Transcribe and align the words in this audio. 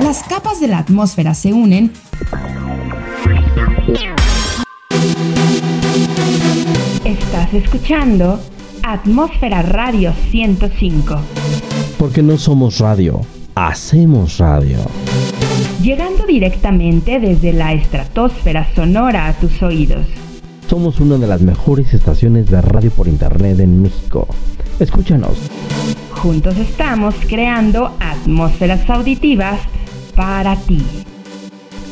Las 0.00 0.22
capas 0.24 0.60
de 0.60 0.68
la 0.68 0.78
atmósfera 0.78 1.34
se 1.34 1.52
unen 1.52 1.92
Estás 7.04 7.54
escuchando 7.54 8.40
Atmósfera 8.82 9.62
Radio 9.62 10.12
105. 10.30 11.20
Porque 11.98 12.22
no 12.22 12.36
somos 12.36 12.78
radio, 12.78 13.20
hacemos 13.54 14.38
radio. 14.38 14.78
Llegando 15.82 16.26
directamente 16.26 17.20
desde 17.20 17.52
la 17.52 17.72
estratosfera 17.72 18.72
sonora 18.74 19.28
a 19.28 19.34
tus 19.34 19.62
oídos. 19.62 20.06
Somos 20.68 21.00
una 21.00 21.18
de 21.18 21.26
las 21.26 21.42
mejores 21.42 21.92
estaciones 21.92 22.50
de 22.50 22.60
radio 22.62 22.90
por 22.90 23.08
internet 23.08 23.60
en 23.60 23.82
México. 23.82 24.26
Escúchanos. 24.78 25.36
Juntos 26.10 26.56
estamos 26.56 27.14
creando 27.28 27.94
atmósferas 28.00 28.88
auditivas 28.88 29.60
para 30.14 30.56
ti. 30.56 30.82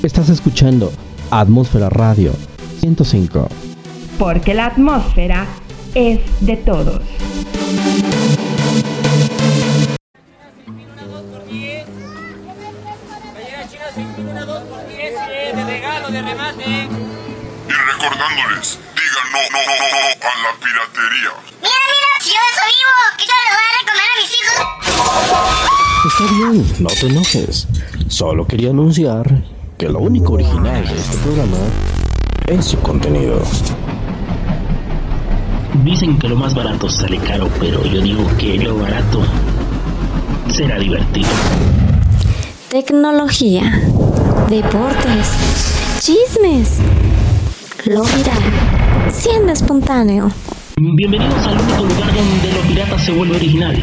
Estás 0.02 0.30
escuchando 0.30 0.90
Atmósfera 1.30 1.90
Radio 1.90 2.32
105. 2.80 3.48
Porque 4.18 4.54
la 4.54 4.66
atmósfera 4.66 5.46
es 5.94 6.20
de 6.40 6.56
todos. 6.56 7.02
Y 16.66 17.72
recordándoles, 17.72 18.78
digan 18.94 19.26
no, 19.32 19.40
no, 19.50 19.60
no, 19.64 19.74
no, 19.80 20.02
a 20.28 20.34
la 20.42 20.52
piratería. 20.60 21.32
Mira, 21.60 21.80
mira, 21.90 22.10
si 22.20 22.30
yo 22.30 22.40
eso 22.50 22.64
vivo, 22.66 22.94
que 23.16 23.24
yo 23.26 23.34
le 23.40 23.50
voy 23.56 23.66
a 23.66 23.72
Está 23.80 23.80
recomendar 23.80 24.08
a 24.10 24.16
mis 24.20 24.32
hijos. 26.20 26.30
bien, 26.38 26.82
no 26.82 26.88
te 26.90 27.06
enojes. 27.06 27.66
Solo 28.08 28.46
quería 28.46 28.70
anunciar 28.70 29.42
que 29.78 29.88
lo 29.88 30.00
único 30.00 30.34
original 30.34 30.86
de 30.86 30.94
este 30.98 31.16
programa 31.18 31.56
es 32.46 32.64
su 32.66 32.78
contenido. 32.80 33.40
Dicen 35.84 36.18
que 36.18 36.28
lo 36.28 36.36
más 36.36 36.54
barato 36.54 36.90
sale 36.90 37.18
caro, 37.18 37.48
pero 37.58 37.84
yo 37.86 38.00
digo 38.02 38.26
que 38.36 38.58
lo 38.58 38.76
barato 38.76 39.22
será 40.52 40.78
divertido. 40.78 41.28
Tecnología, 42.68 43.62
deportes, 44.48 45.28
chismes, 46.00 46.78
lo 47.84 48.02
viral, 48.02 48.42
siendo 49.12 49.52
espontáneo. 49.52 50.32
Bienvenidos 50.78 51.46
al 51.46 51.60
único 51.60 51.84
lugar 51.84 52.14
donde 52.14 52.52
lo 52.54 52.60
pirata 52.62 52.98
se 52.98 53.12
vuelve 53.12 53.36
original. 53.36 53.76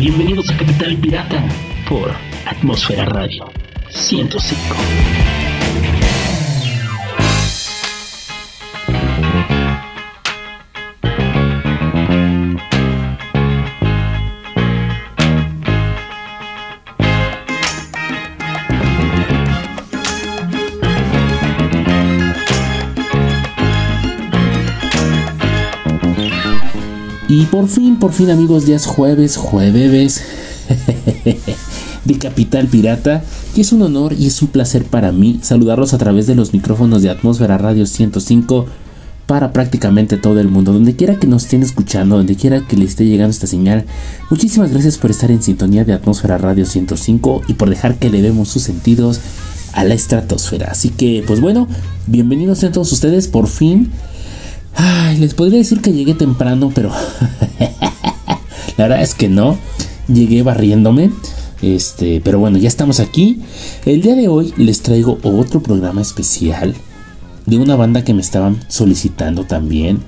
Bienvenidos 0.00 0.50
a 0.50 0.56
Capital 0.56 0.96
Pirata 0.96 1.44
por 1.88 2.10
Atmósfera 2.44 3.04
Radio 3.04 3.44
105. 3.88 5.29
Por 27.60 27.68
fin, 27.68 27.96
por 27.96 28.12
fin 28.14 28.30
amigos, 28.30 28.64
ya 28.64 28.74
es 28.74 28.86
jueves, 28.86 29.36
jueves 29.36 30.22
de 32.06 32.14
Capital 32.18 32.68
Pirata, 32.68 33.22
que 33.54 33.60
es 33.60 33.72
un 33.72 33.82
honor 33.82 34.14
y 34.14 34.28
es 34.28 34.40
un 34.40 34.48
placer 34.48 34.84
para 34.84 35.12
mí 35.12 35.40
saludarlos 35.42 35.92
a 35.92 35.98
través 35.98 36.26
de 36.26 36.34
los 36.34 36.54
micrófonos 36.54 37.02
de 37.02 37.10
Atmósfera 37.10 37.58
Radio 37.58 37.84
105 37.84 38.64
para 39.26 39.52
prácticamente 39.52 40.16
todo 40.16 40.40
el 40.40 40.48
mundo, 40.48 40.72
donde 40.72 40.96
quiera 40.96 41.16
que 41.16 41.26
nos 41.26 41.44
estén 41.44 41.62
escuchando, 41.62 42.16
donde 42.16 42.34
quiera 42.34 42.66
que 42.66 42.78
le 42.78 42.86
esté 42.86 43.04
llegando 43.04 43.30
esta 43.30 43.46
señal. 43.46 43.84
Muchísimas 44.30 44.70
gracias 44.70 44.96
por 44.96 45.10
estar 45.10 45.30
en 45.30 45.42
sintonía 45.42 45.84
de 45.84 45.92
Atmósfera 45.92 46.38
Radio 46.38 46.64
105 46.64 47.42
y 47.46 47.52
por 47.52 47.68
dejar 47.68 47.96
que 47.96 48.08
le 48.08 48.22
demos 48.22 48.48
sus 48.48 48.62
sentidos 48.62 49.20
a 49.74 49.84
la 49.84 49.92
estratosfera. 49.92 50.68
Así 50.70 50.88
que, 50.88 51.22
pues 51.26 51.42
bueno, 51.42 51.68
bienvenidos 52.06 52.64
a 52.64 52.72
todos 52.72 52.90
ustedes 52.90 53.28
por 53.28 53.48
fin. 53.48 53.90
Ay, 54.74 55.18
les 55.18 55.34
podría 55.34 55.58
decir 55.58 55.80
que 55.80 55.92
llegué 55.92 56.14
temprano, 56.14 56.72
pero 56.74 56.90
la 58.76 58.84
verdad 58.84 59.02
es 59.02 59.14
que 59.14 59.28
no. 59.28 59.58
Llegué 60.08 60.42
barriéndome. 60.42 61.10
Este, 61.62 62.20
pero 62.24 62.38
bueno, 62.38 62.58
ya 62.58 62.68
estamos 62.68 63.00
aquí. 63.00 63.40
El 63.84 64.02
día 64.02 64.14
de 64.14 64.28
hoy 64.28 64.54
les 64.56 64.82
traigo 64.82 65.18
otro 65.22 65.62
programa 65.62 66.00
especial 66.00 66.74
de 67.46 67.58
una 67.58 67.76
banda 67.76 68.04
que 68.04 68.14
me 68.14 68.22
estaban 68.22 68.60
solicitando 68.68 69.44
también 69.44 70.00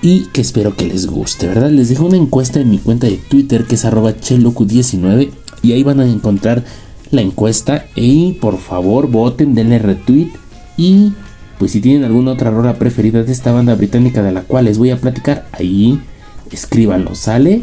y 0.00 0.26
que 0.26 0.40
espero 0.40 0.76
que 0.76 0.86
les 0.86 1.06
guste, 1.06 1.48
¿verdad? 1.48 1.70
Les 1.70 1.88
dejo 1.88 2.06
una 2.06 2.16
encuesta 2.16 2.60
en 2.60 2.70
mi 2.70 2.78
cuenta 2.78 3.06
de 3.06 3.16
Twitter 3.16 3.64
que 3.64 3.74
es 3.74 3.84
arroba 3.84 4.12
chelocu19 4.12 5.30
y 5.62 5.72
ahí 5.72 5.82
van 5.82 6.00
a 6.00 6.06
encontrar 6.06 6.64
la 7.10 7.22
encuesta 7.22 7.86
y 7.96 8.32
por 8.34 8.58
favor 8.58 9.10
voten, 9.10 9.54
denle 9.54 9.78
retweet 9.78 10.30
y 10.76 11.12
pues 11.58 11.72
si 11.72 11.80
tienen 11.80 12.04
alguna 12.04 12.32
otra 12.32 12.50
rola 12.50 12.74
preferida 12.74 13.22
de 13.22 13.32
esta 13.32 13.52
banda 13.52 13.74
británica 13.74 14.22
de 14.22 14.32
la 14.32 14.42
cual 14.42 14.66
les 14.66 14.78
voy 14.78 14.90
a 14.90 14.98
platicar, 14.98 15.46
ahí 15.52 16.00
escríbanlo, 16.50 17.14
¿sale? 17.14 17.62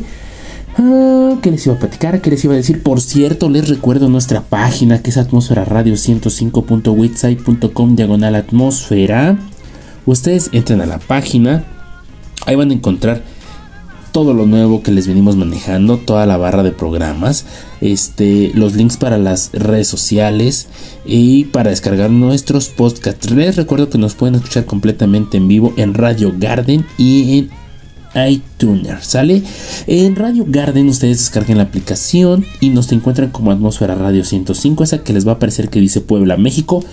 Ah, 0.78 1.36
¿Qué 1.42 1.52
les 1.52 1.66
iba 1.66 1.76
a 1.76 1.80
platicar? 1.80 2.22
¿Qué 2.22 2.30
les 2.30 2.44
iba 2.44 2.54
a 2.54 2.58
decir? 2.58 2.84
Por 2.84 3.00
cierto, 3.00 3.50
les 3.50 3.70
recuerdo 3.70 4.10
nuestra 4.10 4.42
página 4.42 5.02
que 5.02 5.10
es 5.10 5.18
atmósfera 5.18 5.64
radio 5.64 5.94
105.witsite.com 5.94 7.96
diagonal 7.96 8.36
atmósfera. 8.36 9.38
Ustedes 10.06 10.50
entran 10.52 10.82
a 10.82 10.86
la 10.86 11.00
página, 11.00 11.64
ahí 12.46 12.56
van 12.56 12.72
a 12.72 12.74
encontrar 12.74 13.24
todo 14.16 14.34
lo 14.34 14.46
nuevo 14.46 14.82
que 14.82 14.94
les 14.94 15.08
venimos 15.08 15.36
manejando, 15.36 15.98
toda 15.98 16.26
la 16.26 16.38
barra 16.38 16.64
de 16.64 16.72
programas, 16.72 17.46
este, 17.82 18.50
los 18.54 18.74
links 18.74 18.96
para 18.96 19.18
las 19.18 19.52
redes 19.52 19.90
sociales 19.90 20.70
y 21.06 21.44
para 21.44 21.72
descargar 21.72 22.12
nuestros 22.12 22.70
podcasts. 22.70 23.30
Les 23.32 23.58
recuerdo 23.58 23.90
que 23.90 23.98
nos 23.98 24.16
pueden 24.16 24.36
escuchar 24.36 24.64
completamente 24.64 25.36
en 25.36 25.50
vivo 25.50 25.74
en 25.76 25.94
Radio 25.94 26.34
Garden 26.34 26.86
y 26.98 27.40
en 27.40 27.50
iTunes, 28.30 29.06
¿sale? 29.06 29.44
En 29.86 30.16
Radio 30.16 30.46
Garden 30.48 30.88
ustedes 30.88 31.18
descarguen 31.18 31.58
la 31.58 31.64
aplicación 31.64 32.46
y 32.62 32.70
nos 32.70 32.90
encuentran 32.94 33.32
como 33.32 33.52
Atmósfera 33.52 33.96
Radio 33.96 34.24
105, 34.24 34.86
esa 34.86 35.04
que 35.04 35.12
les 35.12 35.28
va 35.28 35.34
a 35.34 35.36
aparecer 35.36 35.68
que 35.68 35.82
dice 35.82 36.00
Puebla, 36.00 36.38
México. 36.38 36.86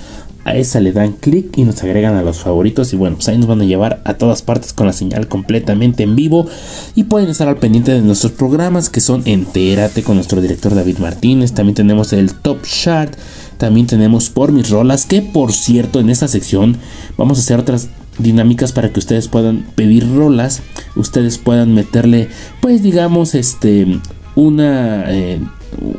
A 0.45 0.57
esa 0.57 0.81
le 0.81 0.93
dan 0.93 1.13
clic 1.13 1.57
y 1.57 1.65
nos 1.65 1.83
agregan 1.83 2.17
a 2.17 2.23
los 2.23 2.39
favoritos 2.39 2.93
y 2.93 2.97
bueno, 2.97 3.17
pues 3.17 3.29
ahí 3.29 3.39
nos 3.39 3.47
van 3.47 3.61
a 3.61 3.65
llevar 3.65 4.03
a 4.05 4.15
todas 4.15 4.43
partes 4.43 4.73
con 4.73 4.87
la 4.87 4.93
señal 4.93 5.29
completamente 5.29 6.03
en 6.03 6.17
vivo. 6.17 6.47
Y 6.95 7.05
pueden 7.05 7.29
estar 7.29 7.49
al 7.49 7.59
pendiente 7.59 7.93
de 7.93 8.01
nuestros 8.01 8.33
programas 8.33 8.91
que 8.91 9.01
son 9.01 9.23
Entérate 9.25 10.03
con 10.03 10.17
nuestro 10.17 10.41
director 10.41 10.75
David 10.75 10.99
Martínez, 10.99 11.53
también 11.53 11.75
tenemos 11.75 12.13
el 12.13 12.35
Top 12.35 12.63
Chart, 12.63 13.15
también 13.57 13.87
tenemos 13.87 14.31
Por 14.31 14.51
mis 14.53 14.71
rolas, 14.71 15.07
que 15.07 15.23
por 15.23 15.53
cierto 15.53 16.01
en 16.01 16.11
esta 16.11 16.27
sección 16.27 16.77
vamos 17.17 17.39
a 17.39 17.43
hacer 17.43 17.61
otras 17.61 17.89
dinámicas 18.19 18.73
para 18.73 18.93
que 18.93 18.99
ustedes 18.99 19.29
puedan 19.29 19.65
pedir 19.75 20.13
rolas, 20.15 20.63
ustedes 20.97 21.39
puedan 21.39 21.75
meterle 21.75 22.29
pues 22.61 22.83
digamos 22.83 23.35
este 23.35 24.01
una 24.35 25.05
eh, 25.09 25.41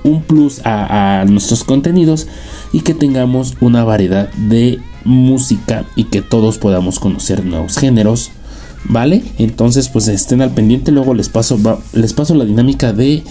un 0.03 0.21
plus 0.23 0.61
a, 0.63 1.25
nuestros 1.27 1.63
contenidos 1.63 2.27
y 2.71 2.81
que 2.81 2.93
tengamos 2.93 3.55
una 3.61 3.83
variedad 3.83 4.31
de 4.33 4.79
música 5.03 5.85
y 5.95 6.05
que 6.05 6.21
todos 6.21 6.57
podamos 6.57 6.99
conocer 6.99 7.45
nuevos 7.45 7.77
géneros 7.77 8.31
vale 8.85 9.23
entonces 9.37 9.89
pues 9.89 10.07
estén 10.07 10.41
al 10.41 10.51
pendiente. 10.51 10.91
Luego 10.91 11.13
les 11.13 11.29
paso 11.29 11.57
les 11.93 12.13
paso 12.13 12.35
la 12.35 12.45
dinámica 12.45 12.93
de 12.93 13.23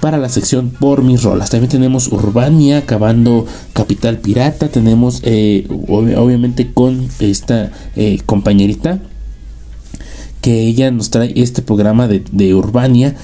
para 0.00 0.18
la 0.18 0.28
sección 0.28 0.68
por 0.68 1.02
mis 1.02 1.22
rolas. 1.22 1.48
También 1.48 1.70
tenemos 1.70 2.08
Urbania 2.12 2.78
acabando 2.78 3.46
Capital 3.72 4.18
Pirata. 4.18 4.68
Tenemos 4.68 5.20
eh, 5.24 5.66
ob 5.88 6.14
obviamente 6.18 6.70
con 6.72 7.08
esta 7.20 7.70
eh, 7.96 8.20
compañerita 8.26 9.00
que 10.42 10.60
ella 10.60 10.90
nos 10.90 11.08
trae 11.08 11.32
este 11.36 11.62
programa 11.62 12.06
de, 12.06 12.22
de 12.32 12.54
Urbania 12.54 13.16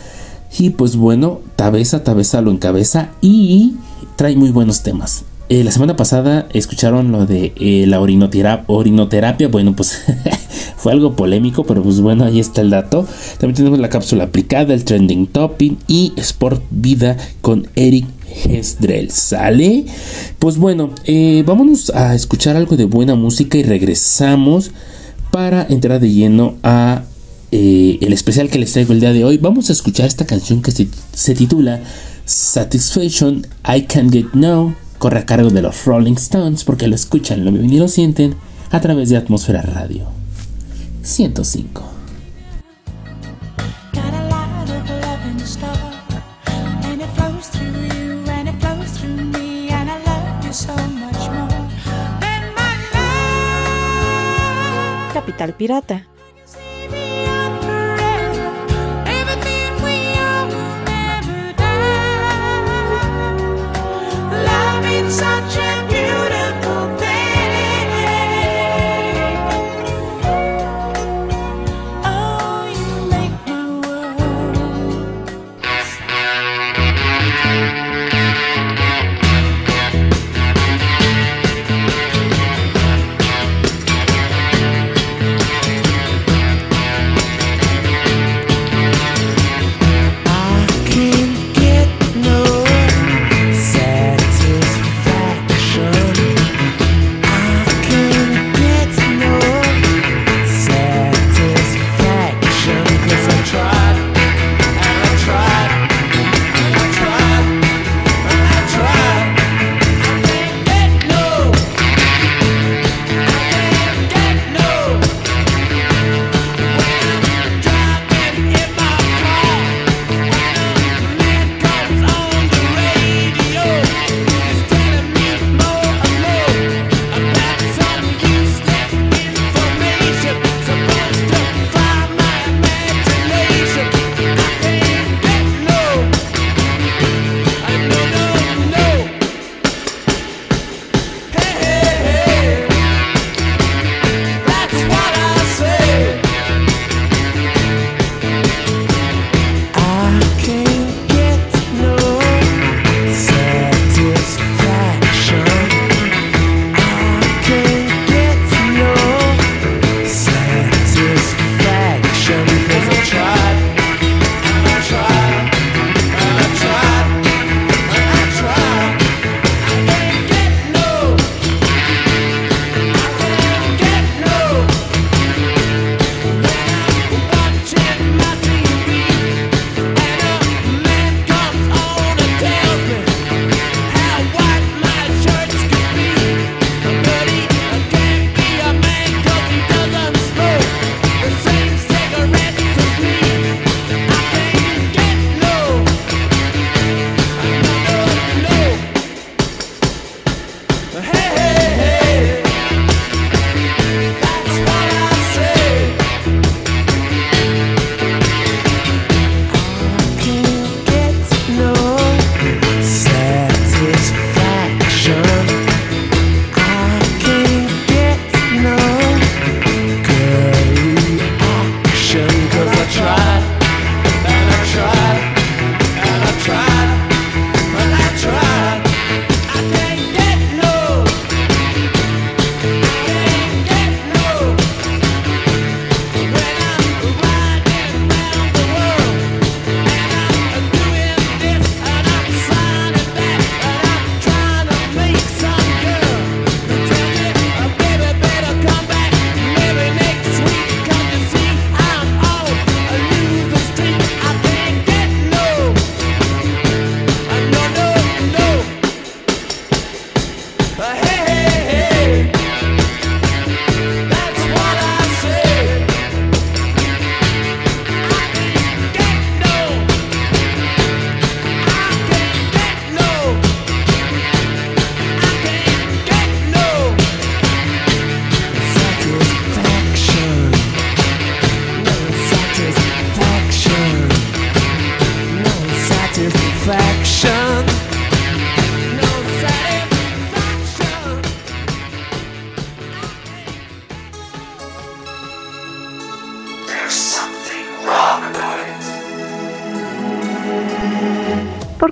y 0.58 0.70
pues 0.70 0.96
bueno, 0.96 1.40
Tabeza, 1.56 2.04
Tabeza 2.04 2.40
lo 2.40 2.50
encabeza 2.50 3.10
y 3.20 3.74
trae 4.16 4.36
muy 4.36 4.50
buenos 4.50 4.82
temas. 4.82 5.24
Eh, 5.48 5.64
la 5.64 5.72
semana 5.72 5.96
pasada 5.96 6.46
escucharon 6.52 7.10
lo 7.10 7.26
de 7.26 7.52
eh, 7.56 7.84
la 7.88 8.00
orinoterapia. 8.00 9.48
Bueno, 9.48 9.74
pues 9.74 10.00
fue 10.76 10.92
algo 10.92 11.16
polémico, 11.16 11.64
pero 11.64 11.82
pues 11.82 12.00
bueno, 12.00 12.24
ahí 12.24 12.38
está 12.38 12.60
el 12.60 12.70
dato. 12.70 13.04
También 13.38 13.56
tenemos 13.56 13.80
la 13.80 13.88
cápsula 13.88 14.24
aplicada, 14.24 14.74
el 14.74 14.84
trending 14.84 15.26
topic 15.26 15.76
y 15.88 16.12
Sport 16.16 16.62
Vida 16.70 17.16
con 17.40 17.66
Eric 17.74 18.06
Hesdrel. 18.44 19.10
¿Sale? 19.10 19.86
Pues 20.38 20.56
bueno, 20.56 20.90
eh, 21.04 21.42
vámonos 21.44 21.90
a 21.90 22.14
escuchar 22.14 22.54
algo 22.54 22.76
de 22.76 22.84
buena 22.84 23.16
música 23.16 23.58
y 23.58 23.64
regresamos 23.64 24.70
para 25.32 25.66
entrar 25.68 25.98
de 25.98 26.10
lleno 26.12 26.54
a 26.62 27.02
eh, 27.52 27.98
el 28.00 28.12
especial 28.12 28.48
que 28.48 28.58
les 28.58 28.72
traigo 28.72 28.92
el 28.92 29.00
día 29.00 29.12
de 29.12 29.24
hoy. 29.24 29.38
Vamos 29.38 29.70
a 29.70 29.72
escuchar 29.72 30.06
esta 30.06 30.26
canción 30.26 30.62
que 30.62 30.70
se, 30.70 30.88
se 31.12 31.34
titula 31.34 31.80
Satisfaction 32.24 33.46
I 33.66 33.82
Can't 33.82 34.12
Get 34.12 34.32
No. 34.34 34.74
Corre 34.98 35.20
a 35.20 35.26
cargo 35.26 35.50
de 35.50 35.62
los 35.62 35.84
Rolling 35.84 36.14
Stones 36.14 36.64
porque 36.64 36.86
lo 36.86 36.94
escuchan, 36.94 37.44
lo 37.44 37.52
viven 37.52 37.72
y 37.72 37.78
lo 37.78 37.88
sienten 37.88 38.34
a 38.70 38.80
través 38.80 39.08
de 39.08 39.16
Atmósfera 39.16 39.62
Radio 39.62 40.06
105. 41.02 42.00
Got 55.40 55.90
a 55.90 56.19
such 65.10 65.56
a 65.56 65.79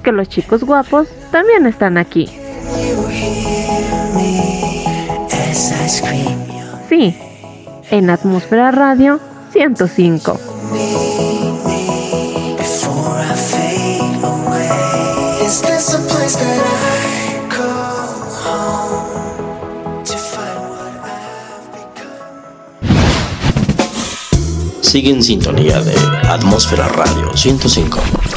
porque 0.09 0.17
los 0.17 0.29
chicos 0.29 0.65
guapos 0.65 1.09
también 1.31 1.67
están 1.67 1.99
aquí. 1.99 2.31
Sí, 6.89 7.15
en 7.91 8.09
Atmósfera 8.09 8.71
Radio 8.71 9.21
105. 9.53 10.41
Is 15.45 15.63
this 15.63 15.95
a 15.95 15.99
place? 15.99 16.09
place 16.09 16.37
that 16.37 16.61
I 16.61 17.49
call 17.49 18.29
home 18.45 20.05
to 20.05 20.17
find 20.17 20.61
what 20.71 20.93
I've 21.05 21.69
become. 21.73 22.43
Sigue 24.83 25.11
en 25.11 25.23
sintonía 25.23 25.81
de 25.81 25.95
Atmósfera 26.29 26.89
Radio 26.89 27.35
105. 27.35 28.28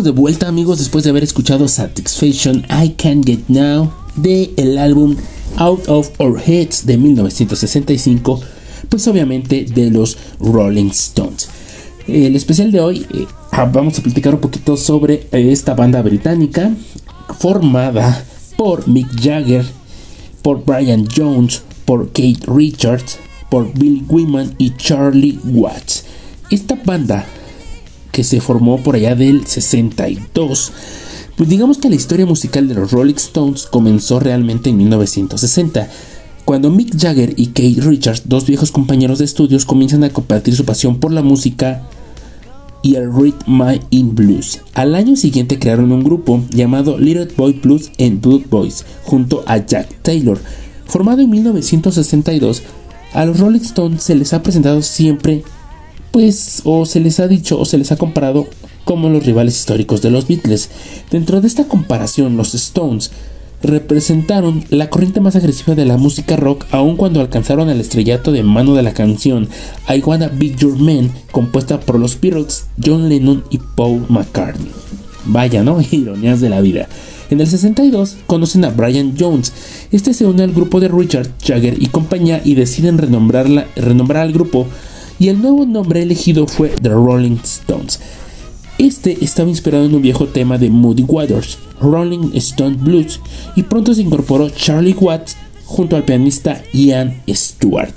De 0.00 0.10
vuelta 0.10 0.48
amigos 0.48 0.78
después 0.78 1.04
de 1.04 1.10
haber 1.10 1.22
escuchado 1.22 1.68
Satisfaction 1.68 2.64
I 2.70 2.94
Can't 2.96 3.26
Get 3.26 3.40
Now 3.48 3.92
de 4.16 4.50
el 4.56 4.78
álbum 4.78 5.16
Out 5.56 5.86
of 5.86 6.10
Our 6.18 6.40
Heads 6.40 6.86
de 6.86 6.96
1965, 6.96 8.40
pues 8.88 9.06
obviamente 9.06 9.66
de 9.66 9.90
los 9.90 10.16
Rolling 10.40 10.88
Stones. 10.88 11.50
El 12.08 12.34
especial 12.34 12.72
de 12.72 12.80
hoy 12.80 13.06
eh, 13.12 13.26
ah, 13.50 13.66
vamos 13.70 13.98
a 13.98 14.02
platicar 14.02 14.34
un 14.34 14.40
poquito 14.40 14.78
sobre 14.78 15.28
esta 15.30 15.74
banda 15.74 16.00
británica 16.00 16.74
formada 17.38 18.24
por 18.56 18.88
Mick 18.88 19.08
Jagger, 19.20 19.66
por 20.40 20.64
Brian 20.64 21.06
Jones, 21.14 21.62
por 21.84 22.08
Kate 22.08 22.40
Richards, 22.46 23.18
por 23.50 23.70
Bill 23.74 24.06
Wyman 24.08 24.54
y 24.56 24.74
Charlie 24.74 25.38
Watts. 25.44 26.04
Esta 26.50 26.76
banda 26.82 27.26
que 28.12 28.22
se 28.22 28.40
formó 28.40 28.78
por 28.82 28.94
allá 28.94 29.14
del 29.14 29.46
62. 29.46 30.72
Pues 31.36 31.48
digamos 31.48 31.78
que 31.78 31.88
la 31.88 31.96
historia 31.96 32.26
musical 32.26 32.68
de 32.68 32.74
los 32.74 32.92
Rolling 32.92 33.14
Stones 33.14 33.64
comenzó 33.64 34.20
realmente 34.20 34.70
en 34.70 34.76
1960, 34.76 35.88
cuando 36.44 36.70
Mick 36.70 36.98
Jagger 36.98 37.34
y 37.36 37.48
Kate 37.48 37.80
Richards, 37.80 38.24
dos 38.26 38.46
viejos 38.46 38.70
compañeros 38.70 39.18
de 39.18 39.24
estudios, 39.24 39.64
comienzan 39.64 40.04
a 40.04 40.10
compartir 40.10 40.54
su 40.54 40.64
pasión 40.64 40.98
por 40.98 41.12
la 41.12 41.22
música 41.22 41.88
y 42.82 42.96
el 42.96 43.12
rhythm 43.12 43.62
in 43.90 44.14
blues. 44.14 44.60
Al 44.74 44.94
año 44.94 45.16
siguiente 45.16 45.58
crearon 45.58 45.92
un 45.92 46.02
grupo 46.02 46.42
llamado 46.50 46.98
Little 46.98 47.28
Boy 47.36 47.54
Blues 47.54 47.90
and 47.98 48.20
Blue 48.20 48.42
Boys 48.50 48.84
junto 49.04 49.44
a 49.46 49.64
Jack 49.64 49.88
Taylor. 50.02 50.38
Formado 50.84 51.22
en 51.22 51.30
1962, 51.30 52.62
a 53.14 53.24
los 53.24 53.38
Rolling 53.38 53.60
Stones 53.60 54.02
se 54.02 54.14
les 54.14 54.32
ha 54.32 54.42
presentado 54.42 54.82
siempre 54.82 55.44
pues 56.12 56.62
o 56.64 56.86
se 56.86 57.00
les 57.00 57.18
ha 57.18 57.26
dicho 57.26 57.58
o 57.58 57.64
se 57.64 57.78
les 57.78 57.90
ha 57.90 57.96
comparado 57.96 58.46
como 58.84 59.08
los 59.08 59.24
rivales 59.24 59.56
históricos 59.56 60.02
de 60.02 60.10
los 60.10 60.28
Beatles. 60.28 60.70
Dentro 61.10 61.40
de 61.40 61.48
esta 61.48 61.64
comparación, 61.64 62.36
los 62.36 62.54
Stones 62.54 63.10
representaron 63.62 64.64
la 64.70 64.90
corriente 64.90 65.20
más 65.20 65.36
agresiva 65.36 65.74
de 65.74 65.86
la 65.86 65.96
música 65.96 66.36
rock 66.36 66.66
aun 66.72 66.96
cuando 66.96 67.20
alcanzaron 67.20 67.70
el 67.70 67.80
estrellato 67.80 68.32
de 68.32 68.42
mano 68.42 68.74
de 68.74 68.82
la 68.82 68.92
canción 68.92 69.48
I 69.88 70.00
Wanna 70.00 70.28
Be 70.28 70.54
Your 70.56 70.76
Man 70.78 71.12
compuesta 71.30 71.78
por 71.80 71.98
los 71.98 72.20
Beatles, 72.20 72.66
John 72.84 73.08
Lennon 73.08 73.44
y 73.50 73.58
Paul 73.58 74.04
McCartney. 74.08 74.70
Vaya, 75.24 75.62
¿no? 75.62 75.80
Ironías 75.90 76.40
de 76.40 76.48
la 76.48 76.60
vida. 76.60 76.88
En 77.30 77.40
el 77.40 77.46
62 77.46 78.18
conocen 78.26 78.64
a 78.64 78.70
Brian 78.70 79.14
Jones. 79.18 79.52
Este 79.90 80.12
se 80.12 80.26
une 80.26 80.42
al 80.42 80.52
grupo 80.52 80.80
de 80.80 80.88
Richard 80.88 81.30
Jagger 81.42 81.80
y 81.80 81.86
compañía 81.86 82.42
y 82.44 82.56
deciden 82.56 82.98
renombrarla, 82.98 83.68
renombrar 83.76 84.24
al 84.24 84.32
grupo 84.32 84.66
y 85.22 85.28
el 85.28 85.40
nuevo 85.40 85.64
nombre 85.64 86.02
elegido 86.02 86.48
fue 86.48 86.70
The 86.70 86.88
Rolling 86.88 87.36
Stones. 87.44 88.00
Este 88.78 89.24
estaba 89.24 89.48
inspirado 89.48 89.84
en 89.84 89.94
un 89.94 90.02
viejo 90.02 90.26
tema 90.26 90.58
de 90.58 90.68
Moody 90.68 91.04
Waters, 91.04 91.58
Rolling 91.80 92.32
Stone 92.34 92.78
Blues, 92.80 93.20
y 93.54 93.62
pronto 93.62 93.94
se 93.94 94.02
incorporó 94.02 94.50
Charlie 94.50 94.96
Watts 95.00 95.36
junto 95.64 95.94
al 95.94 96.02
pianista 96.02 96.60
Ian 96.72 97.22
Stewart. 97.28 97.92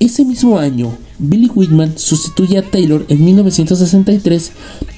Ese 0.00 0.24
mismo 0.24 0.58
año, 0.58 0.92
Billy 1.20 1.48
Whitman 1.54 1.96
sustituye 1.96 2.58
a 2.58 2.68
Taylor 2.68 3.06
en 3.08 3.24
1963, 3.24 4.50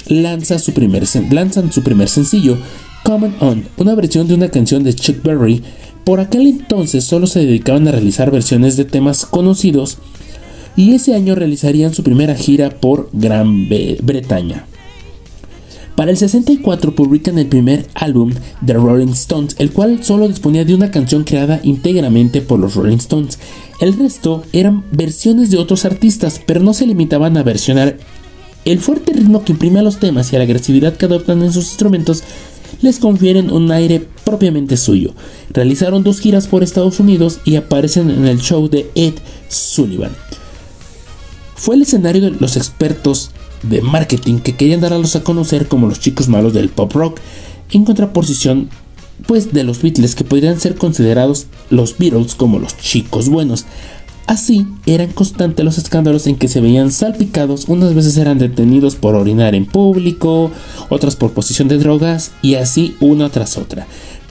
lanza 0.06 0.58
su 0.58 0.72
primer, 0.72 1.04
lanzan 1.30 1.70
su 1.70 1.82
primer 1.82 2.08
sencillo, 2.08 2.56
Come 3.02 3.32
On, 3.40 3.68
una 3.76 3.94
versión 3.94 4.26
de 4.26 4.32
una 4.32 4.48
canción 4.48 4.84
de 4.84 4.94
Chuck 4.94 5.22
Berry. 5.22 5.62
Por 6.04 6.20
aquel 6.20 6.46
entonces 6.46 7.04
solo 7.04 7.26
se 7.26 7.40
dedicaban 7.40 7.86
a 7.88 7.92
realizar 7.92 8.30
versiones 8.30 8.78
de 8.78 8.86
temas 8.86 9.26
conocidos 9.26 9.98
y 10.78 10.94
ese 10.94 11.16
año 11.16 11.34
realizarían 11.34 11.92
su 11.92 12.04
primera 12.04 12.36
gira 12.36 12.70
por 12.70 13.10
Gran 13.12 13.68
Bretaña. 13.68 14.64
Para 15.96 16.12
el 16.12 16.16
64 16.16 16.94
publican 16.94 17.36
el 17.36 17.48
primer 17.48 17.88
álbum 17.94 18.32
The 18.64 18.74
Rolling 18.74 19.08
Stones, 19.08 19.56
el 19.58 19.72
cual 19.72 20.04
solo 20.04 20.28
disponía 20.28 20.64
de 20.64 20.76
una 20.76 20.92
canción 20.92 21.24
creada 21.24 21.58
íntegramente 21.64 22.42
por 22.42 22.60
los 22.60 22.76
Rolling 22.76 22.98
Stones. 22.98 23.40
El 23.80 23.98
resto 23.98 24.44
eran 24.52 24.84
versiones 24.92 25.50
de 25.50 25.56
otros 25.56 25.84
artistas, 25.84 26.40
pero 26.46 26.60
no 26.60 26.72
se 26.72 26.86
limitaban 26.86 27.36
a 27.36 27.42
versionar. 27.42 27.96
El 28.64 28.78
fuerte 28.78 29.12
ritmo 29.14 29.42
que 29.42 29.54
imprime 29.54 29.80
a 29.80 29.82
los 29.82 29.98
temas 29.98 30.32
y 30.32 30.36
a 30.36 30.38
la 30.38 30.44
agresividad 30.44 30.96
que 30.96 31.06
adoptan 31.06 31.42
en 31.42 31.52
sus 31.52 31.70
instrumentos 31.70 32.22
les 32.82 33.00
confieren 33.00 33.50
un 33.50 33.72
aire 33.72 34.06
propiamente 34.22 34.76
suyo. 34.76 35.12
Realizaron 35.50 36.04
dos 36.04 36.20
giras 36.20 36.46
por 36.46 36.62
Estados 36.62 37.00
Unidos 37.00 37.40
y 37.44 37.56
aparecen 37.56 38.10
en 38.10 38.28
el 38.28 38.38
show 38.38 38.68
de 38.68 38.88
Ed 38.94 39.14
Sullivan 39.48 40.12
fue 41.58 41.74
el 41.74 41.82
escenario 41.82 42.22
de 42.22 42.30
los 42.30 42.56
expertos 42.56 43.32
de 43.62 43.82
marketing 43.82 44.38
que 44.38 44.54
querían 44.54 44.80
darlos 44.80 45.16
a 45.16 45.24
conocer 45.24 45.66
como 45.66 45.88
los 45.88 45.98
chicos 45.98 46.28
malos 46.28 46.54
del 46.54 46.68
pop 46.68 46.92
rock, 46.92 47.18
en 47.72 47.84
contraposición 47.84 48.70
pues 49.26 49.52
de 49.52 49.64
los 49.64 49.82
Beatles 49.82 50.14
que 50.14 50.22
podrían 50.22 50.60
ser 50.60 50.76
considerados 50.76 51.46
los 51.70 51.98
Beatles 51.98 52.36
como 52.36 52.60
los 52.60 52.78
chicos 52.78 53.28
buenos. 53.28 53.66
Así 54.26 54.66
eran 54.86 55.10
constantes 55.12 55.64
los 55.64 55.78
escándalos 55.78 56.26
en 56.26 56.36
que 56.36 56.48
se 56.48 56.60
veían 56.60 56.92
salpicados, 56.92 57.64
unas 57.66 57.94
veces 57.94 58.16
eran 58.18 58.38
detenidos 58.38 58.94
por 58.94 59.16
orinar 59.16 59.54
en 59.54 59.66
público, 59.66 60.52
otras 60.90 61.16
por 61.16 61.32
posición 61.32 61.66
de 61.66 61.78
drogas 61.78 62.30
y 62.40 62.54
así 62.54 62.94
una 63.00 63.30
tras 63.30 63.56
otra. 63.56 63.88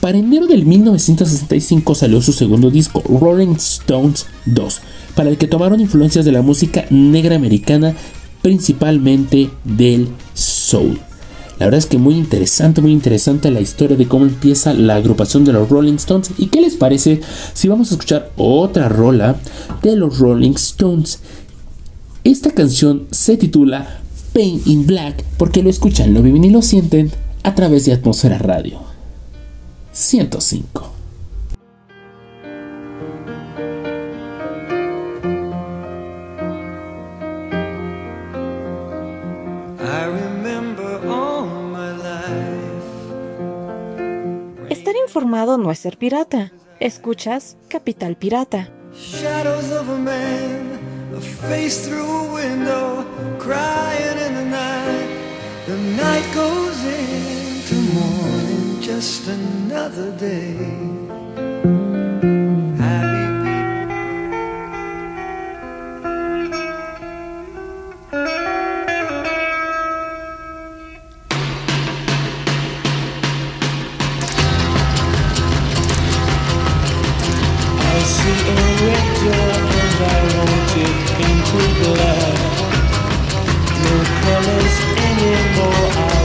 Para 0.08 0.20
enero 0.20 0.48
del 0.48 0.66
1965 0.66 1.94
salió 1.94 2.22
su 2.22 2.32
segundo 2.32 2.72
disco, 2.72 3.04
Rolling 3.10 3.56
Stones 3.58 4.26
2, 4.46 4.80
para 5.16 5.28
el 5.28 5.38
que 5.38 5.48
tomaron 5.48 5.82
influencias 5.82 6.24
de 6.24 6.32
la 6.32 6.42
música 6.42 6.86
negra 6.90 7.36
americana, 7.36 7.94
principalmente 8.42 9.50
del 9.66 10.08
soul. 10.34 10.98
La 11.60 11.66
verdad 11.66 11.80
es 11.80 11.88
que 11.88 11.98
muy 11.98 12.14
interesante, 12.16 12.80
muy 12.80 12.94
interesante 12.94 13.52
la 13.52 13.60
historia 13.60 13.98
de 13.98 14.08
cómo 14.08 14.24
empieza 14.24 14.74
la 14.74 14.96
agrupación 14.96 15.44
de 15.44 15.52
los 15.52 15.68
Rolling 15.68 15.96
Stones. 15.96 16.32
¿Y 16.38 16.46
qué 16.46 16.62
les 16.62 16.78
parece 16.78 17.20
si 17.54 17.68
vamos 17.68 17.92
a 17.92 17.96
escuchar 17.96 18.32
otra 18.38 18.88
rola 18.88 19.36
de 19.84 19.98
los 19.98 20.20
Rolling 20.20 20.54
Stones? 20.54 21.20
Esta 22.24 22.52
canción 22.52 23.08
se 23.12 23.36
titula 23.36 24.00
Pain 24.32 24.62
in 24.68 24.88
Black 24.88 25.26
porque 25.36 25.62
lo 25.62 25.70
escuchan, 25.70 26.14
lo 26.14 26.22
viven 26.22 26.46
y 26.46 26.50
lo 26.50 26.62
sienten 26.62 27.12
a 27.44 27.56
través 27.56 27.84
de 27.84 27.92
Atmósfera 27.92 28.38
Radio 28.38 28.88
105. 29.98 30.64
I 39.80 40.06
remember 40.06 41.02
all 41.10 41.48
my 41.48 41.92
life. 41.94 42.84
Estar 44.70 44.96
informado 44.96 45.58
no 45.58 45.72
es 45.72 45.80
ser 45.80 45.98
pirata. 45.98 46.52
Escuchas 46.80 47.58
Capital 47.68 48.16
Pirata. 48.18 48.70
Shadows 48.94 49.72
of 49.72 49.90
a 49.90 49.98
man, 49.98 50.80
a 51.16 51.20
face 51.20 51.88
through 51.88 52.06
a 52.06 52.34
window, 52.34 53.04
crying 53.40 54.20
in 54.28 54.36
the 54.36 54.46
night. 54.46 55.10
The 55.66 55.78
night 55.98 56.28
goes 56.36 56.84
into 56.86 57.76
morning, 57.96 58.37
just 58.88 59.28
another 59.28 60.12
day. 60.18 60.56
Happy 62.80 63.26
I 77.78 78.00
see 78.14 78.40
a 78.48 78.64
and 79.84 79.98
I 80.00 80.20
want 80.34 80.72
it 80.88 81.08
into 81.28 81.60
black. 81.84 82.40
No 83.84 83.96
colors 84.22 84.78
anymore, 85.08 85.92
I 85.92 86.17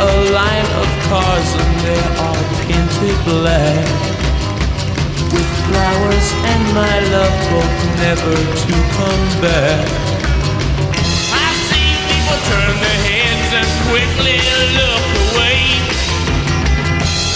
a 0.00 0.30
line 0.34 0.68
of 0.82 0.88
cars 1.06 1.50
and 1.54 1.74
they 1.86 2.02
are 2.18 2.42
painted 2.66 3.14
black 3.30 3.86
with 5.30 5.50
flowers 5.70 6.28
and 6.50 6.62
my 6.74 6.96
love 7.14 7.36
both 7.50 7.78
never 8.02 8.34
to 8.34 8.74
come 8.98 9.26
back. 9.38 9.86
I 11.30 11.46
see 11.70 11.90
people 12.10 12.38
turn 12.50 12.74
their 12.82 13.00
heads 13.06 13.50
and 13.54 13.70
quickly 13.86 14.42
look 14.74 15.06
away. 15.30 15.62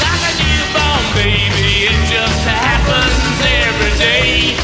Like 0.03 0.23
a 0.27 0.35
newborn 0.43 1.05
baby, 1.15 1.87
it 1.87 1.99
just 2.11 2.43
happens 2.43 3.39
every 3.63 3.95
day. 4.03 4.59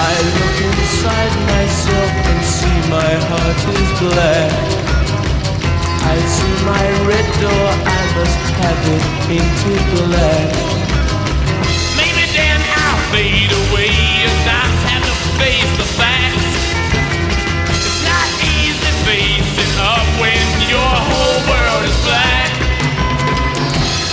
I 0.00 0.14
look 0.32 0.56
inside 0.64 1.34
myself 1.52 2.12
and 2.24 2.40
see 2.40 2.78
my 2.88 3.12
heart 3.28 3.60
is 3.68 3.90
black. 4.00 4.87
I 6.00 6.16
see 6.26 6.54
my 6.64 6.84
red 7.06 7.26
door, 7.42 7.68
I 7.84 8.00
must 8.16 8.44
have 8.62 8.80
it 8.94 9.04
painted 9.26 9.82
black. 9.94 10.50
Maybe 11.98 12.24
then 12.32 12.60
I'll 12.82 13.02
fade 13.12 13.50
away 13.50 13.92
and 14.24 14.38
not 14.46 14.72
have 14.88 15.04
to 15.04 15.16
face 15.40 15.72
the 15.76 15.88
facts. 15.98 16.54
It's 17.74 18.00
not 18.06 18.28
easy 18.46 18.92
facing 19.04 19.74
up 19.82 20.06
when 20.22 20.46
your 20.70 20.94
whole 21.08 21.40
world 21.50 21.82
is 21.90 21.98
black. 22.06 22.50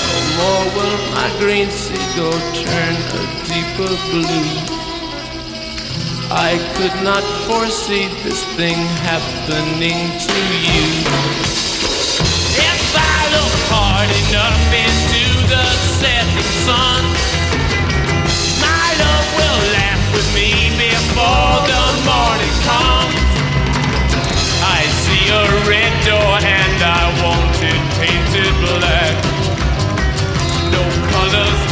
No 0.09 0.19
more 0.37 0.65
will 0.75 0.97
my 1.13 1.29
green 1.39 1.69
seagull 1.69 2.39
turn 2.65 2.95
a 3.13 3.23
deeper 3.45 3.93
blue. 4.09 4.75
I 6.31 6.57
could 6.75 7.03
not 7.03 7.23
foresee 7.45 8.07
this 8.23 8.43
thing 8.55 8.75
happening 9.05 10.09
to 10.25 10.39
you. 10.65 11.44
Into 14.05 15.25
the 15.49 15.65
setting 15.97 16.43
sun, 16.61 17.03
my 18.61 18.87
love 19.01 19.27
will 19.33 19.61
laugh 19.73 20.13
with 20.13 20.29
me 20.35 20.69
before 20.77 21.57
the 21.65 21.83
morning 22.05 22.55
comes. 22.69 23.17
I 24.61 24.85
see 25.01 25.25
a 25.33 25.45
red 25.65 25.93
door 26.05 26.37
and 26.37 26.77
I 26.85 27.03
want 27.23 27.57
it 27.65 27.81
painted 27.97 28.53
black. 28.61 29.15
No 30.69 30.83
colors 31.09 31.64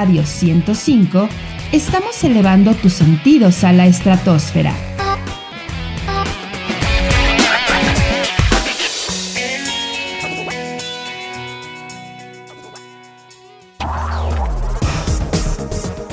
Radio 0.00 0.24
105 0.24 1.28
estamos 1.72 2.24
elevando 2.24 2.72
tus 2.72 2.94
sentidos 2.94 3.64
a 3.64 3.72
la 3.74 3.84
estratosfera. 3.84 4.72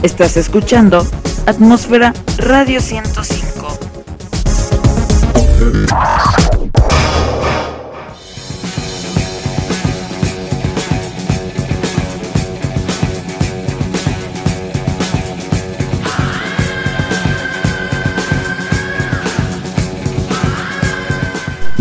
Estás 0.04 0.36
escuchando 0.36 1.08
Atmósfera 1.45 2.13
Radio 2.39 2.82
105. 2.82 3.80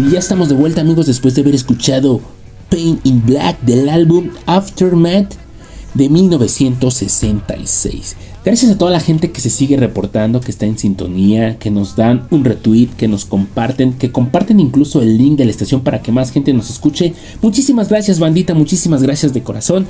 Y 0.07 0.11
ya 0.11 0.21
estamos 0.21 0.49
de 0.49 0.55
vuelta 0.55 0.83
amigos 0.83 1.07
después 1.07 1.35
de 1.35 1.41
haber 1.41 1.57
escuchado 1.57 2.21
Pain 2.71 3.01
in 3.03 3.27
Black 3.27 3.61
del 3.63 3.89
álbum 3.89 4.29
Aftermath 4.47 5.35
de 5.95 6.09
1966. 6.09 8.15
Gracias 8.45 8.71
a 8.71 8.79
toda 8.79 8.93
la 8.93 9.01
gente 9.01 9.33
que 9.33 9.41
se 9.41 9.51
sigue 9.51 9.77
reportando, 9.77 10.41
que 10.41 10.53
está 10.53 10.65
en 10.65 10.79
sintonía, 10.79 11.59
que 11.59 11.73
nos 11.73 11.97
dan 11.97 12.29
un 12.31 12.45
retweet, 12.45 12.91
que 12.97 13.09
nos 13.09 13.25
comparten, 13.25 13.95
que 13.95 14.13
comparten 14.13 14.61
incluso 14.61 15.03
el 15.03 15.19
link 15.19 15.39
de 15.39 15.47
la 15.47 15.51
estación 15.51 15.81
para 15.81 16.03
que 16.03 16.13
más 16.13 16.31
gente 16.31 16.53
nos 16.53 16.71
escuche. 16.71 17.13
Muchísimas 17.43 17.89
gracias 17.89 18.21
bandita, 18.21 18.55
muchísimas 18.55 19.03
gracias 19.03 19.35
de 19.35 19.43
corazón. 19.43 19.89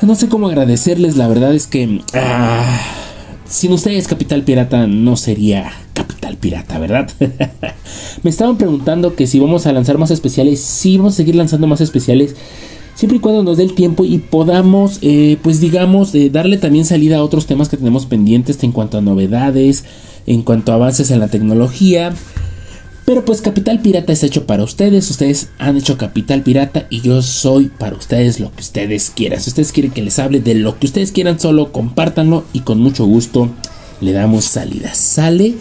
No 0.00 0.14
sé 0.14 0.30
cómo 0.30 0.48
agradecerles, 0.48 1.18
la 1.18 1.28
verdad 1.28 1.54
es 1.54 1.66
que... 1.66 2.00
ah, 2.14 2.80
sin 3.46 3.74
ustedes 3.74 4.08
Capital 4.08 4.42
Pirata 4.42 4.86
no 4.86 5.16
sería 5.16 5.70
Pirata, 6.36 6.78
¿verdad? 6.78 7.10
Me 8.22 8.30
estaban 8.30 8.56
preguntando 8.56 9.14
que 9.14 9.26
si 9.26 9.38
vamos 9.38 9.66
a 9.66 9.72
lanzar 9.72 9.98
más 9.98 10.10
especiales. 10.10 10.60
Sí, 10.60 10.96
vamos 10.96 11.14
a 11.14 11.16
seguir 11.16 11.34
lanzando 11.34 11.66
más 11.66 11.80
especiales. 11.80 12.34
Siempre 12.94 13.16
y 13.16 13.20
cuando 13.20 13.42
nos 13.42 13.56
dé 13.56 13.64
el 13.64 13.74
tiempo 13.74 14.04
y 14.04 14.18
podamos, 14.18 14.98
eh, 15.02 15.36
pues 15.42 15.60
digamos, 15.60 16.14
eh, 16.14 16.30
darle 16.30 16.58
también 16.58 16.84
salida 16.84 17.16
a 17.16 17.24
otros 17.24 17.46
temas 17.46 17.68
que 17.68 17.76
tenemos 17.76 18.06
pendientes 18.06 18.62
en 18.62 18.70
cuanto 18.70 18.98
a 18.98 19.00
novedades, 19.00 19.84
en 20.26 20.42
cuanto 20.42 20.70
a 20.70 20.76
avances 20.76 21.10
en 21.10 21.18
la 21.18 21.28
tecnología. 21.28 22.14
Pero 23.04 23.24
pues 23.24 23.42
Capital 23.42 23.80
Pirata 23.80 24.12
es 24.12 24.22
hecho 24.22 24.46
para 24.46 24.64
ustedes, 24.64 25.10
ustedes 25.10 25.50
han 25.58 25.76
hecho 25.76 25.98
Capital 25.98 26.42
Pirata 26.42 26.86
y 26.88 27.02
yo 27.02 27.20
soy 27.20 27.66
para 27.66 27.96
ustedes 27.96 28.40
lo 28.40 28.50
que 28.52 28.62
ustedes 28.62 29.10
quieran. 29.14 29.40
Si 29.40 29.50
ustedes 29.50 29.72
quieren 29.72 29.92
que 29.92 30.02
les 30.02 30.18
hable 30.18 30.40
de 30.40 30.54
lo 30.54 30.78
que 30.78 30.86
ustedes 30.86 31.12
quieran, 31.12 31.38
solo 31.38 31.70
compártanlo 31.70 32.44
y 32.54 32.60
con 32.60 32.80
mucho 32.80 33.04
gusto 33.04 33.50
le 34.00 34.12
damos 34.12 34.44
salida. 34.44 34.94
¿Sale? 34.94 35.54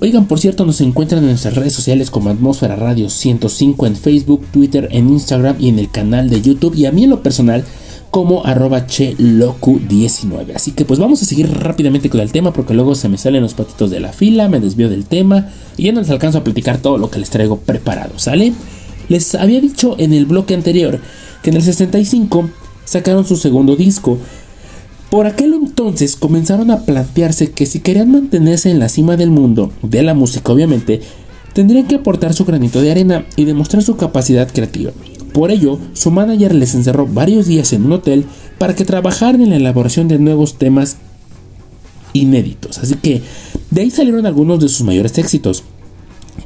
Oigan, 0.00 0.26
por 0.26 0.38
cierto, 0.38 0.66
nos 0.66 0.80
encuentran 0.80 1.22
en 1.22 1.30
nuestras 1.30 1.54
redes 1.54 1.72
sociales 1.72 2.10
como 2.10 2.30
Atmósfera 2.30 2.76
Radio 2.76 3.08
105 3.08 3.86
en 3.86 3.96
Facebook, 3.96 4.44
Twitter, 4.52 4.88
en 4.90 5.08
Instagram 5.08 5.56
y 5.58 5.68
en 5.68 5.78
el 5.78 5.90
canal 5.90 6.28
de 6.28 6.42
YouTube. 6.42 6.74
Y 6.74 6.86
a 6.86 6.92
mí 6.92 7.04
en 7.04 7.10
lo 7.10 7.22
personal 7.22 7.64
como 8.10 8.46
arroba 8.46 8.86
chelocu19. 8.86 10.54
Así 10.54 10.72
que 10.72 10.84
pues 10.84 10.98
vamos 10.98 11.20
a 11.22 11.26
seguir 11.26 11.50
rápidamente 11.52 12.08
con 12.08 12.20
el 12.20 12.32
tema 12.32 12.52
porque 12.52 12.72
luego 12.72 12.94
se 12.94 13.08
me 13.08 13.18
salen 13.18 13.42
los 13.42 13.54
patitos 13.54 13.90
de 13.90 14.00
la 14.00 14.12
fila, 14.12 14.48
me 14.48 14.60
desvío 14.60 14.88
del 14.88 15.04
tema 15.04 15.50
y 15.76 15.84
ya 15.84 15.92
no 15.92 16.00
les 16.00 16.10
alcanzo 16.10 16.38
a 16.38 16.44
platicar 16.44 16.78
todo 16.78 16.98
lo 16.98 17.10
que 17.10 17.18
les 17.18 17.30
traigo 17.30 17.58
preparado, 17.58 18.18
¿sale? 18.18 18.54
Les 19.08 19.34
había 19.34 19.60
dicho 19.60 19.96
en 19.98 20.12
el 20.12 20.26
bloque 20.26 20.54
anterior 20.54 21.00
que 21.42 21.50
en 21.50 21.56
el 21.56 21.62
65 21.62 22.48
sacaron 22.84 23.26
su 23.26 23.36
segundo 23.36 23.76
disco. 23.76 24.18
Por 25.10 25.26
aquel 25.26 25.54
entonces 25.54 26.16
comenzaron 26.16 26.70
a 26.70 26.80
plantearse 26.80 27.52
que 27.52 27.66
si 27.66 27.80
querían 27.80 28.10
mantenerse 28.10 28.70
en 28.70 28.78
la 28.78 28.88
cima 28.88 29.16
del 29.16 29.30
mundo, 29.30 29.70
de 29.82 30.02
la 30.02 30.14
música 30.14 30.52
obviamente, 30.52 31.00
tendrían 31.52 31.86
que 31.86 31.94
aportar 31.94 32.34
su 32.34 32.44
granito 32.44 32.82
de 32.82 32.90
arena 32.90 33.24
y 33.36 33.44
demostrar 33.44 33.82
su 33.82 33.96
capacidad 33.96 34.52
creativa. 34.52 34.92
Por 35.32 35.50
ello, 35.50 35.78
su 35.92 36.10
manager 36.10 36.54
les 36.54 36.74
encerró 36.74 37.06
varios 37.06 37.46
días 37.46 37.72
en 37.72 37.84
un 37.84 37.92
hotel 37.92 38.24
para 38.58 38.74
que 38.74 38.84
trabajaran 38.84 39.42
en 39.42 39.50
la 39.50 39.56
elaboración 39.56 40.08
de 40.08 40.18
nuevos 40.18 40.58
temas 40.58 40.96
inéditos. 42.12 42.78
Así 42.78 42.94
que 42.96 43.22
de 43.70 43.82
ahí 43.82 43.90
salieron 43.90 44.26
algunos 44.26 44.60
de 44.60 44.68
sus 44.68 44.82
mayores 44.82 45.16
éxitos. 45.18 45.62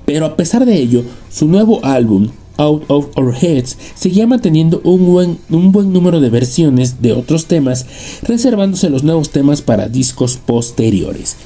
Pero 0.05 0.27
a 0.27 0.37
pesar 0.37 0.67
de 0.67 0.77
ello, 0.77 1.05
su 1.31 1.47
nuevo 1.47 1.85
álbum, 1.85 2.29
Out 2.61 2.85
of 2.89 3.17
Our 3.17 3.35
Heads, 3.35 3.79
seguía 3.95 4.27
manteniendo 4.27 4.83
un 4.85 5.07
buen, 5.07 5.39
un 5.49 5.73
buen 5.73 5.95
número 5.95 6.21
de 6.21 6.29
versiones 6.29 7.01
de 7.01 7.13
otros 7.13 7.47
temas, 7.47 7.87
reservándose 8.23 8.91
los 8.91 9.03
nuevos 9.03 9.31
temas 9.31 9.63
para 9.63 9.89
discos 9.89 10.37
posteriores. 10.37 11.37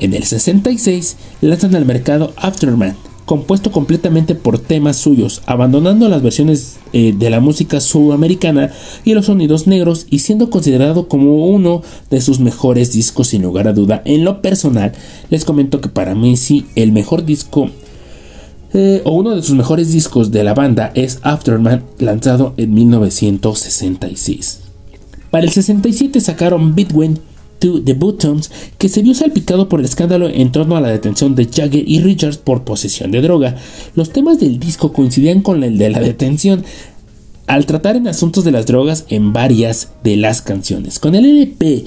En 0.00 0.14
el 0.14 0.24
66 0.24 1.16
lanzan 1.42 1.76
al 1.76 1.86
mercado 1.86 2.32
Afterman, 2.36 2.96
compuesto 3.24 3.70
completamente 3.70 4.34
por 4.34 4.58
temas 4.58 4.96
suyos, 4.96 5.42
abandonando 5.46 6.08
las 6.08 6.22
versiones 6.22 6.78
eh, 6.92 7.14
de 7.16 7.30
la 7.30 7.38
música 7.38 7.80
sudamericana 7.80 8.72
y 9.04 9.14
los 9.14 9.26
sonidos 9.26 9.68
negros 9.68 10.06
y 10.10 10.18
siendo 10.18 10.50
considerado 10.50 11.06
como 11.06 11.46
uno 11.46 11.82
de 12.10 12.20
sus 12.20 12.40
mejores 12.40 12.92
discos 12.92 13.28
sin 13.28 13.42
lugar 13.42 13.68
a 13.68 13.72
duda. 13.72 14.02
En 14.04 14.24
lo 14.24 14.42
personal, 14.42 14.92
les 15.30 15.44
comento 15.44 15.80
que 15.80 15.88
para 15.88 16.16
mí 16.16 16.36
sí, 16.36 16.66
el 16.74 16.90
mejor 16.90 17.24
disco 17.24 17.70
eh, 18.74 19.02
o 19.04 19.12
uno 19.12 19.36
de 19.36 19.42
sus 19.42 19.54
mejores 19.54 19.92
discos 19.92 20.32
de 20.32 20.42
la 20.42 20.52
banda 20.52 20.90
es 20.94 21.20
Afterman, 21.22 21.84
lanzado 21.98 22.54
en 22.56 22.74
1966. 22.74 24.60
Para 25.30 25.44
el 25.44 25.52
67 25.52 26.20
sacaron 26.20 26.74
Between 26.74 27.18
to 27.60 27.82
the 27.82 27.94
Buttons, 27.94 28.50
que 28.76 28.88
se 28.88 29.02
vio 29.02 29.14
salpicado 29.14 29.68
por 29.68 29.80
el 29.80 29.86
escándalo 29.86 30.28
en 30.28 30.52
torno 30.52 30.76
a 30.76 30.80
la 30.80 30.88
detención 30.88 31.34
de 31.34 31.46
Jagger 31.46 31.84
y 31.86 32.00
Richards 32.00 32.36
por 32.36 32.64
posesión 32.64 33.10
de 33.10 33.22
droga. 33.22 33.56
Los 33.94 34.10
temas 34.10 34.40
del 34.40 34.58
disco 34.58 34.92
coincidían 34.92 35.40
con 35.40 35.62
el 35.62 35.78
de 35.78 35.90
la 35.90 36.00
detención, 36.00 36.64
al 37.46 37.66
tratar 37.66 37.96
en 37.96 38.08
asuntos 38.08 38.44
de 38.44 38.52
las 38.52 38.66
drogas 38.66 39.06
en 39.08 39.32
varias 39.32 39.90
de 40.02 40.16
las 40.16 40.42
canciones. 40.42 40.98
Con 40.98 41.14
el 41.14 41.24
LP 41.26 41.84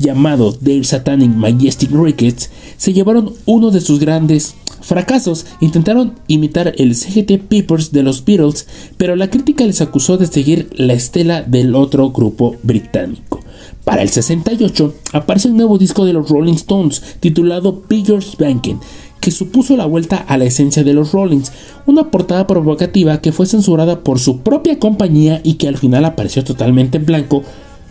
llamado 0.00 0.52
The 0.52 0.82
Satanic 0.82 1.30
Majestic 1.30 1.90
Rickets, 1.92 2.50
se 2.76 2.92
llevaron 2.92 3.34
uno 3.44 3.70
de 3.70 3.80
sus 3.80 4.00
grandes 4.00 4.56
fracasos. 4.80 5.46
Intentaron 5.60 6.14
imitar 6.26 6.72
el 6.78 6.96
CGT 6.96 7.38
Peppers 7.48 7.92
de 7.92 8.02
los 8.02 8.24
Beatles, 8.24 8.66
pero 8.96 9.14
la 9.14 9.30
crítica 9.30 9.64
les 9.64 9.80
acusó 9.80 10.16
de 10.16 10.26
seguir 10.26 10.70
la 10.74 10.94
estela 10.94 11.42
del 11.42 11.76
otro 11.76 12.10
grupo 12.10 12.56
británico. 12.62 13.40
Para 13.84 14.02
el 14.02 14.08
68 14.08 14.94
aparece 15.12 15.48
un 15.48 15.56
nuevo 15.56 15.78
disco 15.78 16.04
de 16.04 16.12
los 16.12 16.28
Rolling 16.28 16.54
Stones 16.54 17.02
titulado 17.20 17.82
Pictures 17.82 18.36
Banking, 18.38 18.76
que 19.20 19.30
supuso 19.30 19.76
la 19.76 19.86
vuelta 19.86 20.16
a 20.16 20.38
la 20.38 20.46
esencia 20.46 20.82
de 20.82 20.94
los 20.94 21.12
Rollins, 21.12 21.52
una 21.86 22.10
portada 22.10 22.46
provocativa 22.46 23.20
que 23.20 23.32
fue 23.32 23.46
censurada 23.46 24.02
por 24.02 24.18
su 24.18 24.40
propia 24.40 24.78
compañía 24.78 25.40
y 25.44 25.54
que 25.54 25.68
al 25.68 25.76
final 25.76 26.04
apareció 26.06 26.42
totalmente 26.42 26.96
en 26.96 27.06
blanco, 27.06 27.42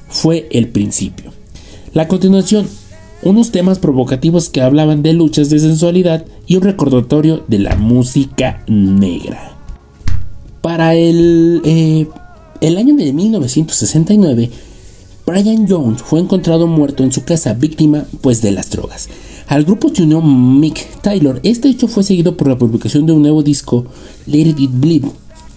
fue 0.08 0.48
el 0.52 0.69
principio. 0.69 1.38
La 1.93 2.08
continuación, 2.08 2.67
unos 3.23 3.52
temas 3.52 3.80
provocativos 3.80 4.49
que 4.49 4.62
hablaban 4.62 5.02
de 5.02 5.13
luchas 5.13 5.49
de 5.49 5.60
sensualidad 5.60 6.23
y 6.45 6.56
un 6.56 6.62
recordatorio 6.62 7.43
de 7.47 7.60
la 7.60 7.75
música 7.75 8.63
negra. 8.67 9.58
Para 10.62 10.93
el, 10.93 11.62
eh, 11.65 12.08
el 12.62 12.78
año 12.78 12.95
de 12.95 13.12
1969, 13.12 14.52
Brian 15.25 15.67
Jones 15.67 16.04
fue 16.04 16.19
encontrado 16.19 16.67
muerto 16.67 17.04
en 17.04 17.12
su 17.12 17.23
casa 17.23 17.54
víctima 17.54 18.06
pues 18.21 18.41
de 18.41 18.52
las 18.52 18.69
drogas. 18.69 19.10
Al 19.47 19.63
grupo 19.63 19.89
se 19.93 20.04
unió 20.04 20.21
Mick 20.21 21.02
Taylor. 21.02 21.39
Este 21.41 21.69
hecho 21.69 21.88
fue 21.88 22.04
seguido 22.04 22.38
por 22.38 22.47
la 22.47 22.58
publicación 22.58 23.08
de 23.08 23.13
un 23.13 23.23
nuevo 23.23 23.41
disco, 23.41 23.86
Let 24.28 24.56
It 24.58 24.71
Bleed, 24.73 25.06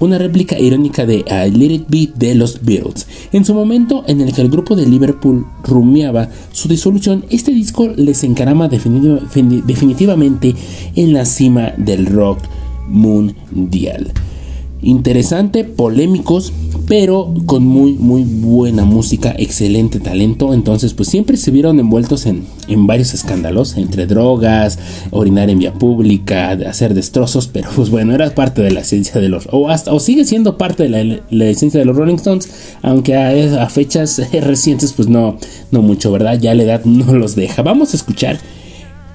una 0.03 0.19
réplica 0.19 0.59
irónica 0.59 1.07
de 1.07 1.25
I 1.29 1.51
Let 1.51 1.87
It 1.91 2.15
de 2.15 2.35
los 2.35 2.63
Beatles. 2.63 3.07
En 3.33 3.45
su 3.45 3.55
momento 3.55 4.05
en 4.07 4.21
el 4.21 4.33
que 4.33 4.43
el 4.43 4.51
grupo 4.51 4.75
de 4.75 4.87
Liverpool 4.87 5.47
rumiaba 5.63 6.29
su 6.53 6.69
disolución, 6.69 7.25
este 7.31 7.53
disco 7.53 7.89
les 7.89 8.25
encarama 8.25 8.69
definitivamente 8.69 10.55
en 10.97 11.13
la 11.13 11.25
cima 11.25 11.73
del 11.77 12.07
rock 12.07 12.41
mundial 12.89 14.13
interesante, 14.83 15.65
polémicos, 15.65 16.53
pero 16.89 17.33
con 17.47 17.65
muy 17.65 17.93
muy 17.95 18.25
buena 18.25 18.85
música, 18.85 19.35
excelente 19.39 20.01
talento. 20.01 20.53
Entonces, 20.53 20.93
pues 20.95 21.09
siempre 21.09 21.37
se 21.37 21.51
vieron 21.51 21.79
envueltos 21.79 22.27
en, 22.27 22.45
varios 22.87 23.15
escándalos, 23.15 23.77
entre 23.77 24.07
drogas, 24.07 24.79
orinar 25.11 25.51
en 25.51 25.61
vía 25.61 25.73
pública, 25.73 26.51
hacer 26.51 26.95
destrozos, 26.95 27.47
pero 27.47 27.71
pues 27.75 27.91
bueno, 27.91 28.15
era 28.15 28.35
parte 28.35 28.63
de 28.63 28.73
la 28.73 28.81
esencia 28.81 29.21
de 29.21 29.29
los, 29.29 29.49
o 29.53 29.69
hasta, 29.69 29.93
o 29.93 30.01
sigue 30.01 30.25
siendo 30.25 30.59
parte 30.59 30.89
de 30.89 31.23
la, 31.31 31.45
esencia 31.47 31.79
de 31.79 31.87
los 31.87 31.97
Rolling 31.97 32.17
Stones, 32.17 32.51
aunque 32.83 33.15
a, 33.17 33.63
a, 33.63 33.69
fechas 33.69 34.21
recientes, 34.33 34.93
pues 34.93 35.09
no, 35.09 35.39
no 35.71 35.83
mucho, 35.83 36.11
¿verdad? 36.11 36.39
Ya 36.41 36.55
la 36.55 36.65
edad 36.65 36.85
no 36.85 37.15
los 37.15 37.37
deja. 37.37 37.63
Vamos 37.63 37.95
a 37.95 37.97
escuchar 37.97 38.39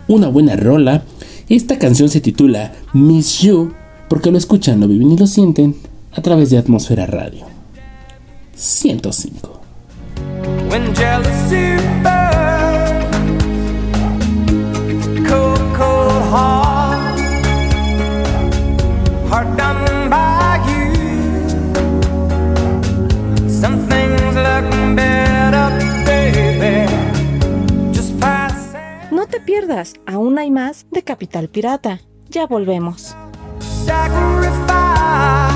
una 0.08 0.30
buena 0.30 0.56
rola. 0.56 1.04
Esta 1.50 1.78
canción 1.78 2.10
se 2.10 2.22
titula 2.22 2.74
Miss 2.94 3.40
You 3.40 3.74
porque 4.08 4.32
lo 4.32 4.38
escuchan, 4.38 4.80
lo 4.80 4.88
viven 4.88 5.12
y 5.12 5.18
lo 5.18 5.28
sienten 5.28 5.76
a 6.12 6.22
través 6.22 6.50
de 6.50 6.58
Atmósfera 6.58 7.06
Radio 7.06 7.46
105. 8.56 9.62
When 10.70 10.94
jealousy 10.96 11.78
burns, 12.02 13.72
cold, 15.30 15.62
cold 15.78 16.24
heart, 16.32 17.20
heart 19.30 19.58
done 19.58 20.10
by 20.10 20.60
you. 20.68 20.94
Some 23.48 23.78
things 23.88 24.36
look 24.36 24.96
better, 24.96 25.70
baby. 26.06 26.88
Just 27.94 28.20
pass. 28.20 28.74
No 29.12 29.28
te 29.28 29.40
pierdas, 29.40 29.94
aún 30.06 30.40
hay 30.40 30.52
más 30.52 30.88
de 30.92 31.04
Capital 31.04 31.50
Pirata. 31.50 32.02
Ya 32.30 32.48
volvemos. 32.48 33.16
Sacrifice 33.88 35.47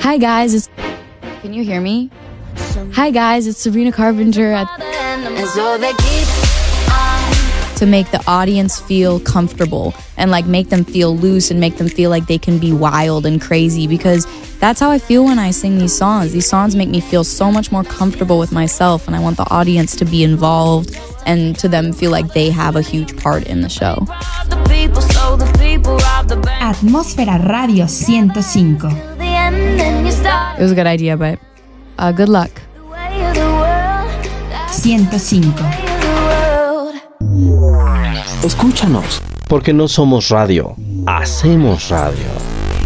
Hi 0.00 0.16
guys, 0.16 0.54
it's 0.54 0.70
Can 1.42 1.52
you 1.52 1.62
hear 1.62 1.82
me? 1.82 2.10
Hi 2.94 3.10
guys, 3.10 3.46
it's 3.46 3.58
Sabrina 3.58 3.92
Carpenter 3.92 4.52
at 4.52 4.66
to 7.76 7.84
make 7.84 8.10
the 8.10 8.24
audience 8.26 8.80
feel 8.80 9.20
comfortable 9.20 9.92
and 10.16 10.30
like 10.30 10.46
make 10.46 10.70
them 10.70 10.82
feel 10.82 11.14
loose 11.14 11.50
and 11.50 11.60
make 11.60 11.76
them 11.76 11.88
feel 11.88 12.08
like 12.08 12.26
they 12.26 12.38
can 12.38 12.58
be 12.58 12.72
wild 12.72 13.26
and 13.26 13.38
crazy 13.38 13.86
because 13.86 14.26
that's 14.60 14.80
how 14.80 14.90
I 14.90 14.98
feel 14.98 15.24
when 15.24 15.38
I 15.38 15.50
sing 15.50 15.78
these 15.78 15.94
songs. 15.94 16.32
These 16.32 16.48
songs 16.48 16.74
make 16.74 16.88
me 16.88 17.02
feel 17.02 17.22
so 17.22 17.52
much 17.52 17.70
more 17.70 17.84
comfortable 17.84 18.38
with 18.38 18.50
myself 18.50 19.06
and 19.06 19.14
I 19.14 19.20
want 19.20 19.36
the 19.36 19.46
audience 19.50 19.94
to 19.96 20.06
be 20.06 20.24
involved 20.24 20.98
and 21.26 21.54
to 21.58 21.68
them 21.68 21.92
feel 21.92 22.10
like 22.10 22.32
they 22.32 22.48
have 22.48 22.76
a 22.76 22.82
huge 22.82 23.14
part 23.18 23.46
in 23.46 23.60
the 23.60 23.68
show. 23.68 24.06
Atmósfera 26.66 27.38
Radio 27.38 27.86
105. 27.86 28.88
It 30.58 30.60
was 30.60 30.72
a 30.72 30.74
good 30.74 30.88
idea, 30.88 31.16
but 31.16 31.38
uh, 31.96 32.10
good 32.10 32.28
luck. 32.28 32.50
105. 34.82 35.54
Escúchanos, 38.42 39.22
porque 39.48 39.72
no 39.72 39.86
somos 39.86 40.28
radio, 40.30 40.74
hacemos 41.06 41.88
radio. 41.88 42.26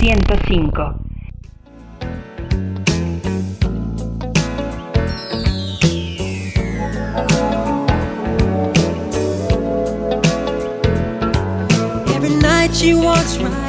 105. 0.02 0.94
Every 12.14 12.36
night 12.42 12.74
she 12.74 12.92
walks 12.94 13.38
right 13.38 13.59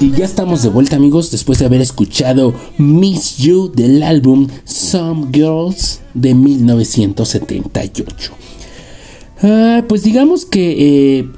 Y 0.00 0.10
ya 0.12 0.24
estamos 0.24 0.62
de 0.62 0.70
vuelta 0.70 0.96
amigos 0.96 1.30
después 1.30 1.58
de 1.58 1.66
haber 1.66 1.80
escuchado 1.80 2.54
Miss 2.78 3.36
You 3.36 3.70
del 3.70 4.02
álbum 4.02 4.48
Some 4.64 5.28
Girls 5.32 6.00
de 6.14 6.34
1978. 6.34 8.32
Ah, 9.42 9.84
pues 9.88 10.04
digamos 10.04 10.46
que 10.46 11.18
eh, 11.18 11.28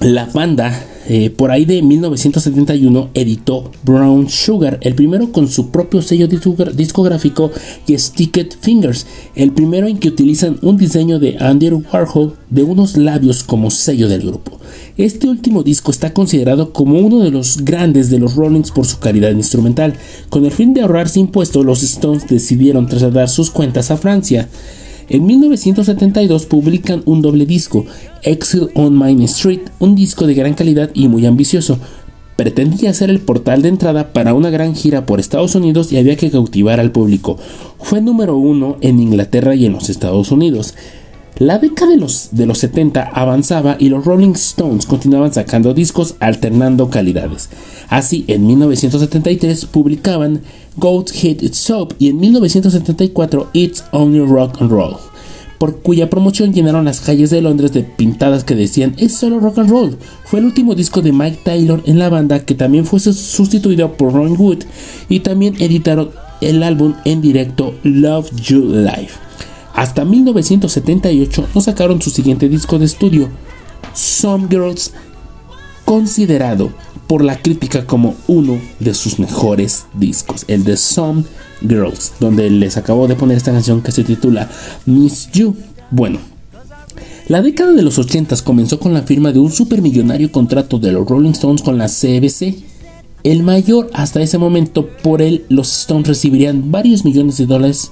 la 0.00 0.26
banda 0.26 0.72
eh, 1.08 1.30
por 1.30 1.50
ahí 1.50 1.64
de 1.64 1.82
1971 1.82 3.10
editó 3.14 3.70
Brown 3.84 4.28
Sugar, 4.28 4.78
el 4.82 4.94
primero 4.94 5.32
con 5.32 5.48
su 5.48 5.70
propio 5.70 6.00
sello 6.02 6.28
discográfico 6.28 7.50
y 7.86 7.98
Sticked 7.98 8.54
Fingers, 8.60 9.06
el 9.34 9.52
primero 9.52 9.86
en 9.86 9.98
que 9.98 10.08
utilizan 10.08 10.58
un 10.62 10.76
diseño 10.76 11.18
de 11.18 11.36
Andy 11.38 11.70
Warhol 11.70 12.36
de 12.50 12.62
unos 12.62 12.96
labios 12.96 13.42
como 13.42 13.70
sello 13.70 14.08
del 14.08 14.22
grupo. 14.22 14.58
Este 14.96 15.28
último 15.28 15.62
disco 15.62 15.90
está 15.90 16.12
considerado 16.12 16.72
como 16.72 16.98
uno 16.98 17.18
de 17.18 17.30
los 17.30 17.64
grandes 17.64 18.10
de 18.10 18.18
los 18.18 18.34
Rollings 18.36 18.70
por 18.70 18.86
su 18.86 18.98
calidad 18.98 19.32
instrumental. 19.32 19.94
Con 20.30 20.44
el 20.44 20.52
fin 20.52 20.72
de 20.72 20.82
ahorrarse 20.82 21.20
impuestos, 21.20 21.64
los 21.64 21.82
Stones 21.82 22.26
decidieron 22.28 22.86
trasladar 22.86 23.28
sus 23.28 23.50
cuentas 23.50 23.90
a 23.90 23.96
Francia. 23.96 24.48
En 25.08 25.26
1972 25.26 26.46
publican 26.46 27.02
un 27.04 27.20
doble 27.20 27.46
disco, 27.46 27.84
Exile 28.22 28.68
on 28.74 28.94
Main 28.94 29.22
Street, 29.22 29.60
un 29.78 29.94
disco 29.94 30.26
de 30.26 30.34
gran 30.34 30.54
calidad 30.54 30.90
y 30.94 31.08
muy 31.08 31.26
ambicioso. 31.26 31.78
Pretendía 32.36 32.92
ser 32.94 33.10
el 33.10 33.20
portal 33.20 33.62
de 33.62 33.68
entrada 33.68 34.12
para 34.12 34.34
una 34.34 34.50
gran 34.50 34.74
gira 34.74 35.06
por 35.06 35.20
Estados 35.20 35.54
Unidos 35.54 35.92
y 35.92 35.98
había 35.98 36.16
que 36.16 36.30
cautivar 36.30 36.80
al 36.80 36.90
público. 36.90 37.38
Fue 37.78 38.00
número 38.00 38.36
uno 38.36 38.76
en 38.80 38.98
Inglaterra 38.98 39.54
y 39.54 39.66
en 39.66 39.72
los 39.72 39.88
Estados 39.88 40.32
Unidos. 40.32 40.74
La 41.38 41.58
década 41.58 41.90
de 41.90 41.96
los, 41.96 42.28
de 42.30 42.46
los 42.46 42.58
70 42.58 43.02
avanzaba 43.12 43.76
y 43.80 43.88
los 43.88 44.04
Rolling 44.04 44.34
Stones 44.34 44.86
continuaban 44.86 45.34
sacando 45.34 45.74
discos 45.74 46.14
alternando 46.20 46.90
calidades. 46.90 47.50
Así, 47.88 48.24
en 48.28 48.46
1973 48.46 49.66
publicaban 49.66 50.42
Goat 50.76 51.10
Hit 51.10 51.42
It's 51.42 51.58
Soap 51.58 51.94
y 51.98 52.10
en 52.10 52.18
1974 52.18 53.50
It's 53.52 53.82
Only 53.90 54.20
Rock 54.20 54.62
and 54.62 54.70
Roll, 54.70 54.94
por 55.58 55.82
cuya 55.82 56.08
promoción 56.08 56.52
llenaron 56.52 56.84
las 56.84 57.00
calles 57.00 57.30
de 57.30 57.42
Londres 57.42 57.72
de 57.72 57.82
pintadas 57.82 58.44
que 58.44 58.54
decían 58.54 58.94
es 58.98 59.16
solo 59.16 59.40
rock 59.40 59.58
and 59.58 59.70
roll. 59.70 59.98
Fue 60.26 60.38
el 60.38 60.44
último 60.44 60.76
disco 60.76 61.02
de 61.02 61.10
Mike 61.10 61.40
Taylor 61.42 61.82
en 61.84 61.98
la 61.98 62.10
banda 62.10 62.44
que 62.44 62.54
también 62.54 62.86
fue 62.86 63.00
sustituido 63.00 63.96
por 63.96 64.12
Ron 64.12 64.40
Wood 64.40 64.62
y 65.08 65.18
también 65.18 65.56
editaron 65.58 66.10
el 66.40 66.62
álbum 66.62 66.94
en 67.04 67.20
directo 67.20 67.74
Love 67.82 68.30
You 68.36 68.60
Live. 68.68 69.24
Hasta 69.74 70.04
1978 70.04 71.48
no 71.54 71.60
sacaron 71.60 72.00
su 72.00 72.10
siguiente 72.10 72.48
disco 72.48 72.78
de 72.78 72.86
estudio, 72.86 73.28
Some 73.92 74.46
Girls, 74.48 74.92
considerado 75.84 76.72
por 77.08 77.22
la 77.24 77.38
crítica 77.38 77.84
como 77.84 78.14
uno 78.26 78.58
de 78.78 78.94
sus 78.94 79.18
mejores 79.18 79.86
discos, 79.94 80.44
el 80.48 80.64
de 80.64 80.76
Some 80.76 81.24
Girls, 81.60 82.12
donde 82.20 82.48
les 82.50 82.76
acabo 82.76 83.08
de 83.08 83.16
poner 83.16 83.36
esta 83.36 83.52
canción 83.52 83.82
que 83.82 83.92
se 83.92 84.04
titula 84.04 84.48
Miss 84.86 85.28
You. 85.32 85.56
Bueno, 85.90 86.20
la 87.26 87.42
década 87.42 87.72
de 87.72 87.82
los 87.82 87.98
80 87.98 88.36
comenzó 88.44 88.78
con 88.78 88.94
la 88.94 89.02
firma 89.02 89.32
de 89.32 89.40
un 89.40 89.50
supermillonario 89.50 90.30
contrato 90.30 90.78
de 90.78 90.92
los 90.92 91.06
Rolling 91.06 91.30
Stones 91.30 91.62
con 91.62 91.78
la 91.78 91.88
CBC, 91.88 92.54
el 93.24 93.42
mayor 93.42 93.90
hasta 93.92 94.22
ese 94.22 94.38
momento. 94.38 94.88
Por 95.02 95.20
él, 95.20 95.44
los 95.48 95.80
Stones 95.80 96.06
recibirían 96.06 96.70
varios 96.70 97.04
millones 97.04 97.38
de 97.38 97.46
dólares 97.46 97.90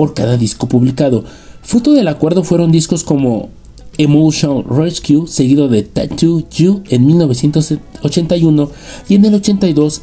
por 0.00 0.14
cada 0.14 0.38
disco 0.38 0.66
publicado. 0.66 1.24
Fruto 1.60 1.92
del 1.92 2.08
acuerdo 2.08 2.42
fueron 2.42 2.72
discos 2.72 3.04
como 3.04 3.50
Emotional 3.98 4.64
Rescue, 4.64 5.26
seguido 5.26 5.68
de 5.68 5.82
Tattoo 5.82 6.42
You 6.56 6.82
en 6.88 7.04
1981 7.04 8.70
y 9.10 9.16
en 9.16 9.26
el 9.26 9.34
82 9.34 10.00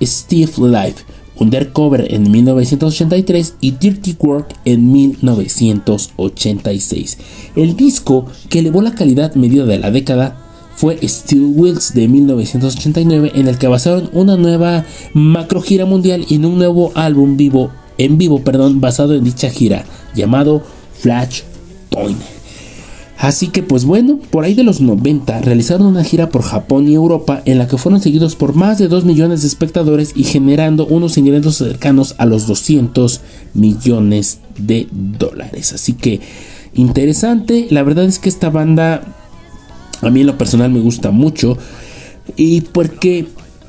Steve 0.00 0.52
Life, 0.60 1.04
Undercover 1.36 2.14
en 2.14 2.30
1983 2.30 3.56
y 3.60 3.72
Dirty 3.72 4.16
Work 4.18 4.56
en 4.64 4.90
1986. 4.90 7.18
El 7.54 7.76
disco 7.76 8.24
que 8.48 8.60
elevó 8.60 8.80
la 8.80 8.94
calidad 8.94 9.34
medida 9.34 9.66
de 9.66 9.78
la 9.78 9.90
década 9.90 10.38
fue 10.74 11.06
Steel 11.06 11.52
Wheels 11.54 11.92
de 11.92 12.08
1989 12.08 13.32
en 13.34 13.48
el 13.48 13.58
que 13.58 13.68
basaron 13.68 14.08
una 14.14 14.38
nueva 14.38 14.86
macro 15.12 15.60
gira 15.60 15.84
mundial 15.84 16.24
y 16.30 16.36
en 16.36 16.46
un 16.46 16.56
nuevo 16.56 16.92
álbum 16.94 17.36
vivo 17.36 17.70
en 17.98 18.18
vivo, 18.18 18.42
perdón, 18.42 18.80
basado 18.80 19.14
en 19.14 19.24
dicha 19.24 19.50
gira 19.50 19.84
llamado 20.14 20.62
Flash 21.00 21.42
Point. 21.90 22.18
Así 23.16 23.48
que 23.48 23.62
pues 23.62 23.84
bueno, 23.84 24.18
por 24.30 24.44
ahí 24.44 24.54
de 24.54 24.64
los 24.64 24.80
90 24.80 25.40
realizaron 25.40 25.86
una 25.86 26.04
gira 26.04 26.28
por 26.28 26.42
Japón 26.42 26.88
y 26.88 26.94
Europa 26.94 27.42
en 27.44 27.58
la 27.58 27.68
que 27.68 27.78
fueron 27.78 28.00
seguidos 28.00 28.34
por 28.34 28.54
más 28.54 28.78
de 28.78 28.88
2 28.88 29.04
millones 29.04 29.42
de 29.42 29.48
espectadores 29.48 30.12
y 30.16 30.24
generando 30.24 30.86
unos 30.86 31.16
ingresos 31.16 31.56
cercanos 31.56 32.16
a 32.18 32.26
los 32.26 32.46
200 32.46 33.20
millones 33.54 34.40
de 34.58 34.88
dólares. 34.90 35.72
Así 35.72 35.92
que 35.92 36.20
interesante, 36.74 37.68
la 37.70 37.84
verdad 37.84 38.04
es 38.04 38.18
que 38.18 38.28
esta 38.28 38.50
banda 38.50 39.02
a 40.02 40.10
mí 40.10 40.20
en 40.20 40.26
lo 40.26 40.36
personal 40.36 40.70
me 40.70 40.80
gusta 40.80 41.10
mucho 41.10 41.56
y 42.36 42.62
porque 42.62 43.26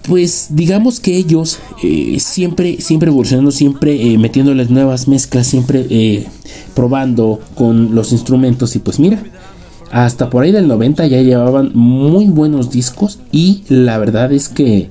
pues 0.07 0.47
digamos 0.51 0.99
que 0.99 1.15
ellos 1.15 1.59
eh, 1.83 2.17
siempre, 2.19 2.79
siempre 2.79 3.09
evolucionando, 3.09 3.51
siempre 3.51 4.13
eh, 4.13 4.17
metiéndoles 4.17 4.69
nuevas 4.69 5.07
mezclas, 5.07 5.47
siempre 5.47 5.85
eh, 5.89 6.27
probando 6.73 7.39
con 7.55 7.95
los 7.95 8.11
instrumentos 8.11 8.75
y 8.75 8.79
pues 8.79 8.99
mira, 8.99 9.23
hasta 9.91 10.29
por 10.29 10.43
ahí 10.43 10.51
del 10.51 10.67
90 10.67 11.07
ya 11.07 11.21
llevaban 11.21 11.71
muy 11.73 12.25
buenos 12.27 12.69
discos 12.69 13.19
y 13.31 13.63
la 13.69 13.97
verdad 13.97 14.31
es 14.31 14.49
que 14.49 14.89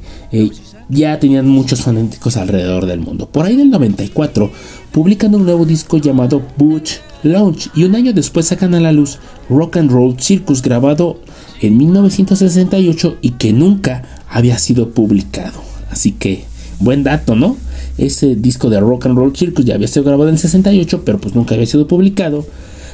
ya 0.88 1.18
tenían 1.18 1.48
muchos 1.48 1.82
fanáticos 1.82 2.36
alrededor 2.36 2.86
del 2.86 3.00
mundo. 3.00 3.28
Por 3.28 3.46
ahí 3.46 3.56
del 3.56 3.70
94 3.70 4.50
publican 4.92 5.34
un 5.34 5.44
nuevo 5.44 5.64
disco 5.64 5.98
llamado 5.98 6.42
Butch 6.56 6.98
Launch 7.24 7.70
y 7.74 7.84
un 7.84 7.94
año 7.94 8.12
después 8.12 8.46
sacan 8.46 8.74
a 8.74 8.80
la 8.80 8.92
luz 8.92 9.18
Rock 9.48 9.76
and 9.76 9.90
Roll 9.90 10.20
Circus 10.20 10.62
grabado 10.62 11.20
en 11.60 11.76
1968 11.76 13.18
y 13.20 13.30
que 13.32 13.52
nunca 13.52 14.02
había 14.28 14.58
sido 14.58 14.90
publicado. 14.90 15.60
Así 15.90 16.12
que, 16.12 16.44
buen 16.80 17.04
dato, 17.04 17.36
¿no? 17.36 17.56
Ese 17.98 18.34
disco 18.34 18.70
de 18.70 18.80
Rock 18.80 19.06
and 19.06 19.16
Roll 19.16 19.36
Circus 19.36 19.64
ya 19.64 19.74
había 19.74 19.88
sido 19.88 20.04
grabado 20.04 20.28
en 20.28 20.34
el 20.34 20.40
68, 20.40 21.02
pero 21.04 21.20
pues 21.20 21.34
nunca 21.34 21.54
había 21.54 21.66
sido 21.66 21.86
publicado. 21.86 22.44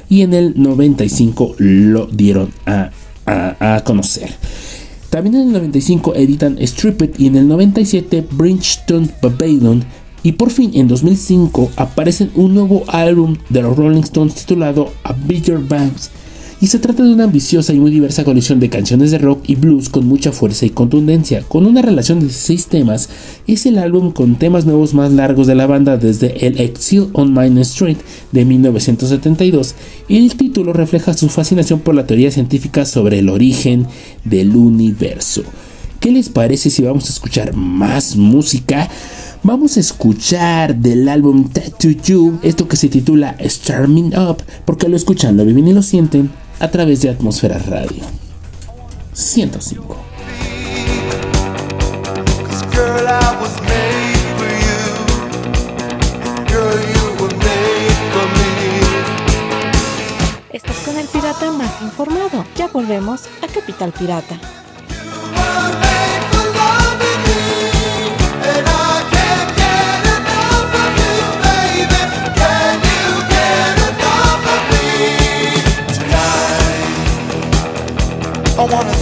Y 0.08 0.22
en 0.22 0.34
el 0.34 0.60
95 0.60 1.54
lo 1.58 2.06
dieron 2.06 2.52
a, 2.66 2.90
a, 3.26 3.82
conocer. 3.84 4.30
También 5.08 5.36
en 5.36 5.42
el 5.42 5.52
95 5.52 6.14
editan 6.16 6.58
Stripped 6.60 7.18
y 7.18 7.28
en 7.28 7.36
el 7.36 7.48
97 7.48 8.26
Bridgestone 8.30 9.08
Babylon. 9.22 9.84
Y 10.22 10.32
por 10.32 10.50
fin 10.50 10.70
en 10.74 10.88
2005 10.88 11.72
aparece 11.76 12.28
un 12.34 12.54
nuevo 12.54 12.84
álbum 12.88 13.36
de 13.48 13.62
los 13.62 13.76
Rolling 13.76 14.02
Stones 14.02 14.34
titulado 14.34 14.92
A 15.02 15.12
Bigger 15.12 15.58
Bands 15.58 16.10
y 16.62 16.66
se 16.66 16.78
trata 16.78 17.02
de 17.02 17.12
una 17.12 17.24
ambiciosa 17.24 17.72
y 17.72 17.80
muy 17.80 17.90
diversa 17.90 18.22
colección 18.22 18.60
de 18.60 18.68
canciones 18.68 19.10
de 19.10 19.18
rock 19.18 19.44
y 19.46 19.54
blues 19.54 19.88
con 19.88 20.06
mucha 20.06 20.30
fuerza 20.30 20.66
y 20.66 20.70
contundencia. 20.70 21.42
Con 21.42 21.64
una 21.64 21.80
relación 21.80 22.20
de 22.20 22.26
16 22.26 22.66
temas, 22.66 23.08
es 23.46 23.64
el 23.64 23.78
álbum 23.78 24.12
con 24.12 24.36
temas 24.36 24.66
nuevos 24.66 24.92
más 24.92 25.10
largos 25.10 25.46
de 25.46 25.54
la 25.54 25.66
banda 25.66 25.96
desde 25.96 26.46
el 26.46 26.60
Exile 26.60 27.08
on 27.14 27.32
Main 27.32 27.56
Street 27.58 27.96
de 28.32 28.44
1972 28.44 29.74
y 30.06 30.18
el 30.18 30.34
título 30.36 30.74
refleja 30.74 31.14
su 31.14 31.30
fascinación 31.30 31.80
por 31.80 31.94
la 31.94 32.06
teoría 32.06 32.30
científica 32.30 32.84
sobre 32.84 33.20
el 33.20 33.30
origen 33.30 33.86
del 34.24 34.54
universo. 34.54 35.42
¿Qué 35.98 36.10
les 36.10 36.28
parece 36.28 36.68
si 36.68 36.82
vamos 36.82 37.06
a 37.06 37.12
escuchar 37.12 37.54
más 37.54 38.16
música? 38.16 38.90
Vamos 39.42 39.78
a 39.78 39.80
escuchar 39.80 40.76
del 40.76 41.08
álbum 41.08 41.48
Tattoo 41.48 41.92
You, 41.92 42.38
esto 42.42 42.68
que 42.68 42.76
se 42.76 42.90
titula 42.90 43.36
Starming 43.40 44.14
Up, 44.14 44.42
porque 44.66 44.86
lo 44.86 44.96
escuchan, 44.96 45.38
lo 45.38 45.46
viven 45.46 45.66
y 45.66 45.72
lo 45.72 45.82
sienten 45.82 46.30
a 46.58 46.70
través 46.70 47.00
de 47.00 47.08
Atmósfera 47.08 47.58
Radio 47.58 48.04
105. 49.14 49.96
Estás 60.52 60.76
con 60.84 60.98
el 60.98 61.06
pirata 61.06 61.50
más 61.52 61.80
informado. 61.80 62.44
Ya 62.56 62.68
volvemos 62.68 63.22
a 63.42 63.46
Capital 63.46 63.92
Pirata. 63.92 64.38
I 78.60 78.64
wanna 78.64 78.99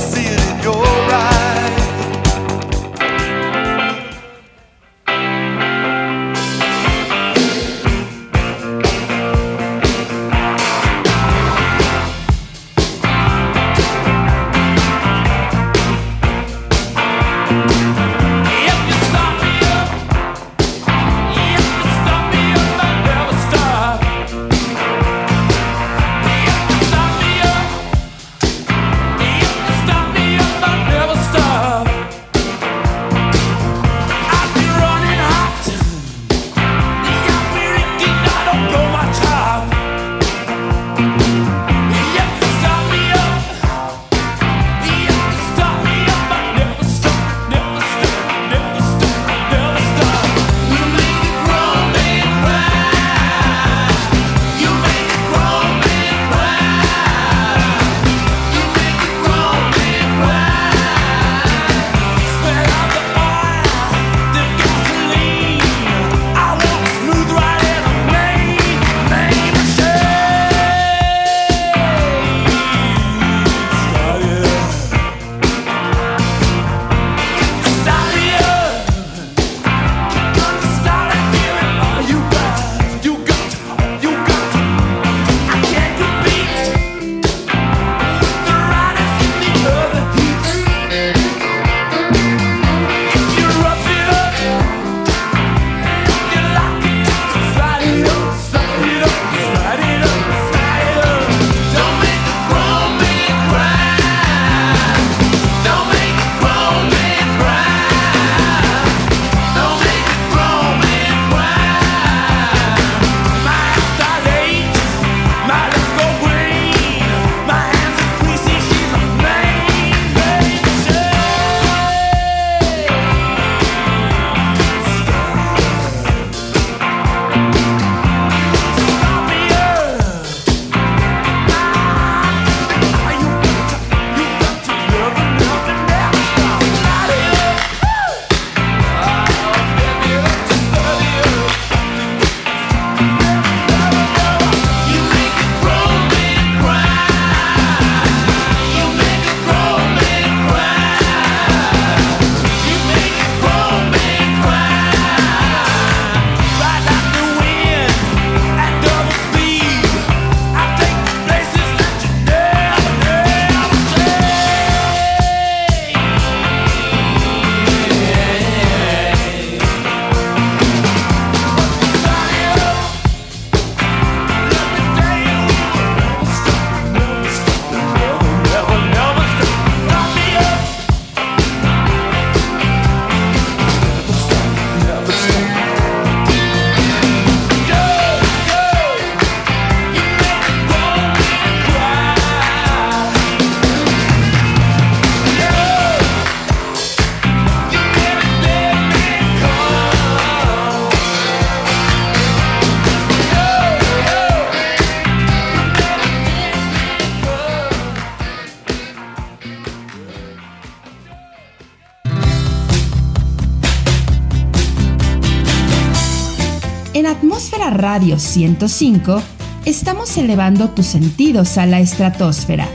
Radio 217.78 218.18
105 218.18 219.22
estamos 219.64 220.16
elevando 220.16 220.68
tus 220.70 220.86
sentidos 220.86 221.58
a 221.58 221.66
la 221.66 221.78
estratosfera, 221.78 222.66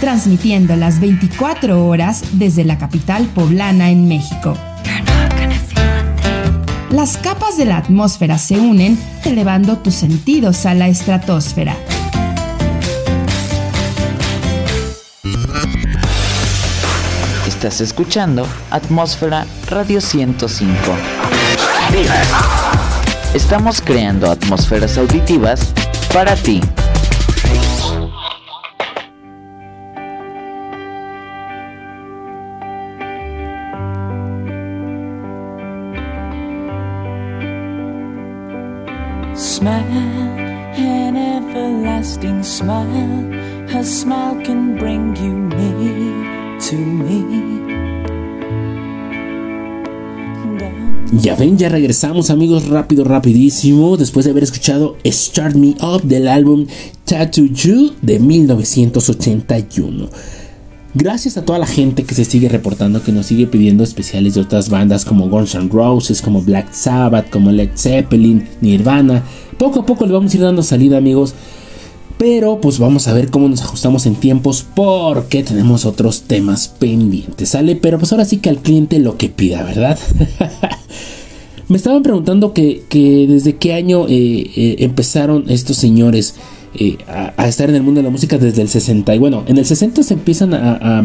transmitiendo 0.00 0.76
las 0.76 0.98
24 0.98 1.86
horas 1.86 2.24
desde 2.32 2.64
la 2.64 2.78
capital 2.78 3.26
poblana 3.34 3.90
en 3.90 4.08
México. 4.08 4.56
Las 6.88 7.18
capas 7.18 7.58
de 7.58 7.66
la 7.66 7.76
atmósfera 7.76 8.38
se 8.38 8.58
unen, 8.58 8.98
elevando 9.26 9.76
tus 9.76 9.94
sentidos 9.94 10.64
a 10.64 10.72
la 10.72 10.88
estratosfera. 10.88 11.76
Estás 17.46 17.82
escuchando 17.82 18.46
Atmósfera 18.70 19.46
Radio 19.68 20.00
105. 20.00 20.76
Estamos 23.34 23.80
creando 23.80 24.28
atmósferas 24.28 24.98
auditivas 24.98 25.72
para 26.12 26.34
ti. 26.34 26.60
Ya 51.20 51.34
ven, 51.34 51.58
ya 51.58 51.68
regresamos 51.68 52.30
amigos 52.30 52.68
rápido, 52.68 53.04
rapidísimo, 53.04 53.98
después 53.98 54.24
de 54.24 54.30
haber 54.30 54.42
escuchado 54.42 54.96
Start 55.04 55.54
Me 55.54 55.76
Up 55.82 56.02
del 56.02 56.26
álbum 56.26 56.66
Tattoo 57.04 57.44
You 57.44 57.92
de 58.00 58.18
1981. 58.18 60.08
Gracias 60.94 61.36
a 61.36 61.44
toda 61.44 61.58
la 61.58 61.66
gente 61.66 62.04
que 62.04 62.14
se 62.14 62.24
sigue 62.24 62.48
reportando, 62.48 63.02
que 63.02 63.12
nos 63.12 63.26
sigue 63.26 63.46
pidiendo 63.46 63.84
especiales 63.84 64.32
de 64.32 64.40
otras 64.40 64.70
bandas 64.70 65.04
como 65.04 65.28
Guns 65.28 65.54
N' 65.54 65.68
Roses, 65.68 66.22
como 66.22 66.40
Black 66.40 66.72
Sabbath, 66.72 67.28
como 67.28 67.52
Led 67.52 67.72
Zeppelin, 67.76 68.48
Nirvana. 68.62 69.22
Poco 69.58 69.80
a 69.80 69.86
poco 69.86 70.06
le 70.06 70.12
vamos 70.12 70.32
a 70.32 70.36
ir 70.38 70.42
dando 70.42 70.62
salida 70.62 70.96
amigos. 70.96 71.34
Pero 72.20 72.60
pues 72.60 72.78
vamos 72.78 73.08
a 73.08 73.14
ver 73.14 73.30
cómo 73.30 73.48
nos 73.48 73.62
ajustamos 73.62 74.04
en 74.04 74.14
tiempos 74.14 74.66
porque 74.74 75.42
tenemos 75.42 75.86
otros 75.86 76.24
temas 76.24 76.68
pendientes, 76.68 77.48
¿sale? 77.48 77.76
Pero 77.76 77.98
pues 77.98 78.12
ahora 78.12 78.26
sí 78.26 78.36
que 78.36 78.50
al 78.50 78.58
cliente 78.58 78.98
lo 78.98 79.16
que 79.16 79.30
pida, 79.30 79.62
¿verdad? 79.62 79.98
Me 81.68 81.78
estaban 81.78 82.02
preguntando 82.02 82.52
que, 82.52 82.84
desde 83.26 83.56
qué 83.56 83.72
año 83.72 84.06
eh, 84.06 84.50
eh, 84.54 84.76
empezaron 84.80 85.46
estos 85.48 85.78
señores 85.78 86.34
eh, 86.74 86.98
a, 87.08 87.48
estar 87.48 87.70
en 87.70 87.76
el 87.76 87.82
mundo 87.82 88.00
de 88.00 88.04
la 88.04 88.10
música 88.10 88.36
desde 88.36 88.60
el 88.60 88.68
60. 88.68 89.14
Y 89.14 89.18
bueno, 89.18 89.44
en 89.46 89.56
el 89.56 89.64
60 89.64 90.02
se 90.02 90.12
empiezan 90.12 90.52
a, 90.52 91.02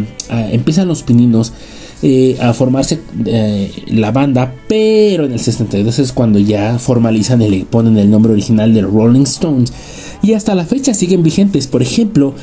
empiezan 0.51 0.89
los 0.89 1.03
pininos 1.03 1.53
a 2.41 2.51
formarse 2.51 2.99
la 3.87 4.11
banda, 4.11 4.53
pero 4.67 5.23
en 5.23 5.31
el 5.31 5.39
62 5.39 5.97
es 5.97 6.11
cuando 6.11 6.39
ya 6.39 6.77
formalizan 6.77 7.41
y 7.41 7.47
le 7.47 7.63
ponen 7.63 7.97
el 7.97 8.11
nombre 8.11 8.33
original 8.33 8.73
de 8.73 8.81
Rolling 8.81 9.23
Stones 9.23 9.71
y 10.25 10.33
hasta 10.33 10.55
la 10.55 10.65
fecha 10.65 10.93
siguen 10.93 11.21
vigentes. 11.21 11.67
Por 11.67 11.83
ejemplo, 11.83 12.33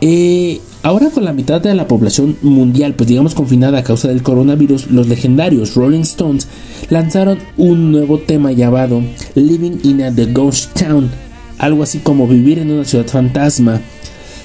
eh, 0.00 0.60
ahora 0.82 1.10
con 1.10 1.24
la 1.24 1.32
mitad 1.32 1.60
de 1.60 1.72
la 1.74 1.86
población 1.86 2.36
mundial, 2.42 2.94
pues 2.94 3.08
digamos 3.08 3.34
confinada 3.34 3.78
a 3.78 3.84
causa 3.84 4.08
del 4.08 4.22
coronavirus, 4.22 4.90
los 4.90 5.06
legendarios 5.06 5.76
Rolling 5.76 6.00
Stones 6.00 6.48
lanzaron 6.90 7.38
un 7.56 7.92
nuevo 7.92 8.18
tema 8.18 8.50
llamado 8.50 9.00
Living 9.36 9.78
in 9.84 10.02
a 10.02 10.12
The 10.12 10.26
Ghost 10.26 10.76
Town, 10.76 11.08
algo 11.58 11.84
así 11.84 12.00
como 12.00 12.26
vivir 12.26 12.58
en 12.58 12.72
una 12.72 12.84
ciudad 12.84 13.06
fantasma 13.06 13.80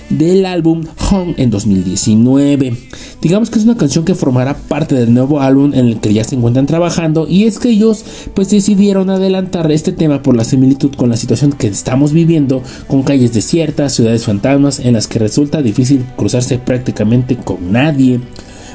del 0.10 0.45
álbum 0.45 0.84
Home 1.10 1.36
en 1.38 1.49
2019. 1.49 2.76
Digamos 3.22 3.49
que 3.49 3.60
es 3.60 3.66
una 3.66 3.78
canción 3.78 4.05
que 4.05 4.16
formará 4.16 4.55
parte 4.55 4.95
del 4.95 5.14
nuevo 5.14 5.41
álbum 5.41 5.74
en 5.74 5.88
el 5.88 5.99
que 5.99 6.14
ya 6.14 6.24
se 6.24 6.36
encuentran 6.36 6.66
trabajando 6.66 7.28
y 7.28 7.45
es 7.45 7.60
que 7.60 7.70
ellos 7.70 8.03
pues 8.34 8.49
decidieron 8.49 9.10
adelantar 9.10 9.72
este 9.72 9.91
tema 9.91 10.22
por 10.22 10.36
la 10.36 10.43
similitud 10.43 10.95
con 10.95 11.10
la 11.10 11.18
situación 11.18 11.51
que 11.51 11.68
estamos 11.68 12.14
viviendo 12.14 12.64
con 12.88 13.03
calles 13.03 13.34
desiertas, 13.34 13.93
ciudades 13.93 14.26
fantasmas 14.26 14.80
en 14.80 14.93
las 14.93 15.07
que 15.07 15.20
resulta 15.20 15.62
difícil 15.62 16.05
cruzarse 16.16 16.57
prácticamente 16.60 17.36
con 17.38 17.72
nadie. 17.72 18.20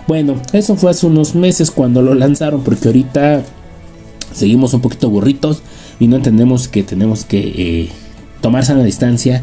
Bueno, 0.07 0.37
eso 0.53 0.77
fue 0.77 0.91
hace 0.91 1.07
unos 1.07 1.35
meses 1.35 1.71
cuando 1.71 2.03
lo 2.03 2.15
lanzaron 2.15 2.63
porque 2.63 2.89
ahorita 2.89 3.43
seguimos 4.33 4.75
un 4.75 4.83
poquito 4.83 5.09
burritos 5.09 5.63
y 5.99 6.09
no 6.09 6.17
entendemos 6.17 6.69
que 6.69 6.83
tenemos 6.83 7.25
que 7.25 7.39
eh, 7.39 7.89
tomarse 8.41 8.73
a 8.73 8.77
la 8.77 8.85
distancia 8.85 9.43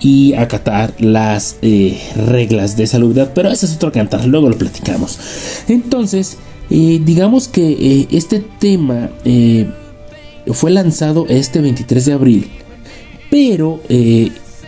y 0.00 0.34
acatar 0.34 0.94
las 0.98 1.56
eh, 1.62 1.98
reglas 2.16 2.76
de 2.76 2.86
salubridad. 2.86 3.32
Pero 3.34 3.50
ese 3.50 3.66
es 3.66 3.74
otro 3.76 3.92
cantar, 3.92 4.24
luego 4.26 4.48
lo 4.48 4.58
platicamos. 4.58 5.18
Entonces, 5.68 6.36
eh, 6.70 7.00
digamos 7.04 7.48
que 7.48 7.70
eh, 7.70 8.08
este 8.10 8.40
tema 8.40 9.10
fue 10.52 10.70
lanzado 10.70 11.26
este 11.28 11.60
23 11.60 12.04
de 12.04 12.12
abril. 12.12 12.50
Pero 13.30 13.80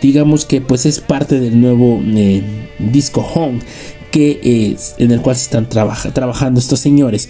digamos 0.01 0.45
que 0.45 0.61
pues 0.61 0.85
es 0.85 0.99
parte 0.99 1.39
del 1.39 1.59
nuevo 1.59 1.99
disco 2.77 3.21
Home 3.33 3.59
que 4.11 4.75
en 4.97 5.11
el 5.11 5.21
cual 5.21 5.35
se 5.35 5.43
están 5.43 5.67
trabajando 5.67 6.59
estos 6.59 6.79
señores 6.79 7.27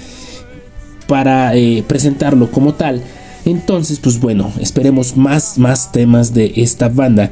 para 1.08 1.54
presentarlo 1.88 2.52
como 2.52 2.74
tal. 2.74 3.02
Entonces, 3.46 4.00
pues 4.00 4.20
bueno, 4.20 4.52
esperemos 4.60 5.16
más, 5.16 5.58
más 5.58 5.92
temas 5.94 6.34
de 6.34 6.52
esta 6.58 6.90
banda 6.90 7.32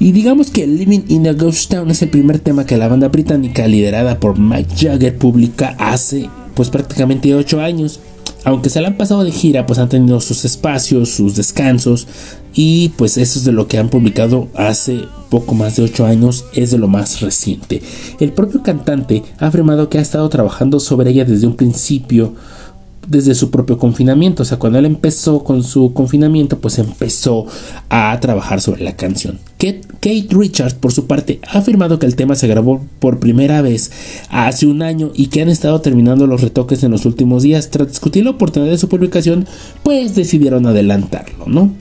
y 0.00 0.12
digamos 0.12 0.50
que 0.50 0.66
Living 0.66 1.02
in 1.08 1.26
a 1.26 1.32
Ghost 1.32 1.70
Town 1.70 1.90
es 1.90 2.02
el 2.02 2.10
primer 2.10 2.38
tema 2.38 2.66
que 2.66 2.76
la 2.76 2.88
banda 2.88 3.08
británica 3.08 3.66
liderada 3.66 4.20
por 4.20 4.38
Mike 4.38 4.74
Jagger 4.76 5.16
publica 5.18 5.74
hace 5.78 6.30
pues 6.54 6.70
prácticamente 6.70 7.34
8 7.34 7.60
años. 7.60 8.00
Aunque 8.44 8.70
se 8.70 8.80
la 8.80 8.88
han 8.88 8.96
pasado 8.96 9.24
de 9.24 9.32
gira, 9.32 9.66
pues 9.66 9.80
han 9.80 9.88
tenido 9.88 10.20
sus 10.20 10.44
espacios, 10.44 11.10
sus 11.10 11.34
descansos 11.34 12.06
y 12.54 12.90
pues 12.90 13.18
eso 13.18 13.40
es 13.40 13.44
de 13.44 13.52
lo 13.52 13.66
que 13.66 13.78
han 13.78 13.88
publicado 13.88 14.48
hace 14.54 15.00
poco 15.30 15.54
más 15.54 15.76
de 15.76 15.82
8 15.82 16.06
años, 16.06 16.44
es 16.54 16.70
de 16.70 16.78
lo 16.78 16.86
más 16.86 17.20
reciente. 17.20 17.82
El 18.20 18.32
propio 18.32 18.62
cantante 18.62 19.24
ha 19.38 19.48
afirmado 19.48 19.88
que 19.88 19.98
ha 19.98 20.02
estado 20.02 20.28
trabajando 20.28 20.78
sobre 20.78 21.10
ella 21.10 21.24
desde 21.24 21.46
un 21.46 21.56
principio 21.56 22.34
desde 23.08 23.34
su 23.34 23.50
propio 23.50 23.78
confinamiento. 23.78 24.42
O 24.42 24.46
sea, 24.46 24.58
cuando 24.58 24.78
él 24.78 24.86
empezó 24.86 25.42
con 25.42 25.62
su 25.62 25.92
confinamiento, 25.92 26.58
pues 26.58 26.78
empezó 26.78 27.46
a 27.88 28.18
trabajar 28.20 28.60
sobre 28.60 28.84
la 28.84 28.96
canción. 28.96 29.38
Kate, 29.58 30.28
Richards, 30.30 30.74
por 30.74 30.92
su 30.92 31.06
parte, 31.06 31.40
ha 31.48 31.58
afirmado 31.58 31.98
que 31.98 32.06
el 32.06 32.16
tema 32.16 32.36
se 32.36 32.46
grabó 32.46 32.84
por 33.00 33.18
primera 33.18 33.62
vez 33.62 33.90
hace 34.30 34.66
un 34.66 34.82
año 34.82 35.10
y 35.14 35.26
que 35.26 35.42
han 35.42 35.48
estado 35.48 35.80
terminando 35.80 36.26
los 36.26 36.42
retoques 36.42 36.82
en 36.84 36.92
los 36.92 37.06
últimos 37.06 37.42
días. 37.42 37.70
Tras 37.70 37.88
discutir 37.88 38.24
la 38.24 38.30
oportunidad 38.30 38.70
de 38.70 38.78
su 38.78 38.88
publicación, 38.88 39.46
pues 39.82 40.14
decidieron 40.14 40.66
adelantarlo, 40.66 41.46
¿no? 41.46 41.72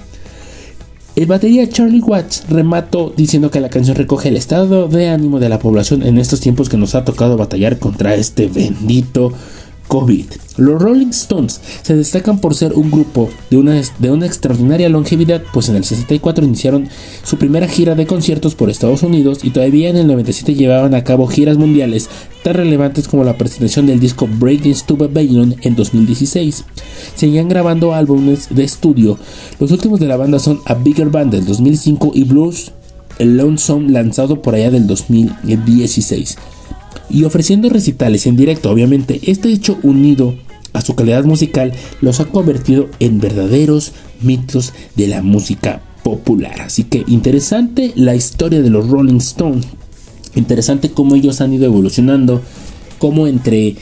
El 1.18 1.26
batería 1.26 1.68
Charlie 1.68 2.00
Watts 2.00 2.46
remató 2.48 3.12
diciendo 3.18 3.50
que 3.50 3.60
la 3.60 3.70
canción 3.70 3.96
recoge 3.96 4.30
el 4.30 4.38
estado 4.38 4.88
de 4.88 5.10
ánimo 5.10 5.40
de 5.40 5.50
la 5.50 5.58
población 5.58 6.04
en 6.04 6.20
estos 6.20 6.42
tiempos 6.42 6.70
que 6.70 6.78
nos 6.78 6.94
ha 6.94 7.06
tocado 7.06 7.38
batallar 7.38 7.80
contra 7.80 8.14
este 8.14 8.46
bendito 8.46 9.34
COVID. 9.88 10.26
Los 10.58 10.82
Rolling 10.82 11.10
Stones 11.10 11.62
se 11.84 11.96
destacan 11.96 12.40
por 12.40 12.56
ser 12.56 12.74
un 12.74 12.90
grupo 12.90 13.30
de 13.50 13.58
una, 13.58 13.80
de 14.00 14.12
una 14.12 14.26
extraordinaria 14.26 14.90
longevidad, 14.90 15.44
pues 15.54 15.70
en 15.70 15.76
el 15.76 15.84
64 15.84 16.46
iniciaron 16.46 16.90
su 17.24 17.38
primera 17.38 17.68
gira 17.68 17.96
de 17.96 18.08
conciertos 18.08 18.56
por 18.56 18.70
Estados 18.70 19.04
Unidos 19.04 19.40
y 19.44 19.52
todavía 19.52 19.90
en 19.90 19.98
el 19.98 20.08
97 20.08 20.56
llevaban 20.56 20.96
a 20.96 21.04
cabo 21.04 21.28
giras 21.28 21.58
mundiales 21.58 22.10
tan 22.44 22.56
relevantes 22.56 23.08
como 23.08 23.24
la 23.24 23.38
presentación 23.38 23.86
del 23.86 24.00
disco 24.00 24.28
Breaking 24.40 24.76
to 24.86 24.98
Babylon 24.98 25.56
en 25.62 25.76
2016. 25.76 26.66
Seguían 27.16 27.50
grabando 27.50 27.94
álbumes 27.94 28.48
de 28.50 28.64
estudio. 28.64 29.18
Los 29.60 29.72
últimos 29.72 30.00
de 30.00 30.08
la 30.08 30.18
banda 30.18 30.40
son 30.40 30.60
A 30.66 30.74
Bigger 30.74 31.10
Band 31.10 31.32
del 31.32 31.46
2005 31.46 32.12
y 32.16 32.24
Blues, 32.24 32.72
Lonesome 33.20 33.92
lanzado 33.92 34.42
por 34.42 34.56
allá 34.56 34.70
del 34.72 34.86
2016 34.86 36.38
y 37.10 37.24
ofreciendo 37.24 37.70
recitales 37.70 38.28
en 38.28 38.36
directo, 38.36 38.70
obviamente, 38.70 39.20
este 39.24 39.50
hecho 39.50 39.78
unido 39.84 40.36
a 40.74 40.82
su 40.82 40.96
calidad 40.96 41.24
musical 41.24 41.74
los 42.02 42.20
ha 42.20 42.26
convertido 42.26 42.90
en 43.00 43.20
verdaderos 43.20 43.94
mitos 44.22 44.74
de 44.96 45.08
la 45.08 45.22
música 45.22 45.82
popular. 46.04 46.62
Así 46.62 46.84
que 46.84 47.04
interesante 47.08 47.92
la 47.96 48.16
historia 48.16 48.62
de 48.62 48.70
los 48.70 48.88
Rolling 48.88 49.18
Stones. 49.18 49.66
Interesante 50.36 50.92
cómo 50.92 51.16
ellos 51.16 51.42
han 51.42 51.54
ido 51.54 51.66
evolucionando, 51.66 52.42
cómo 53.00 53.28
entre 53.28 53.76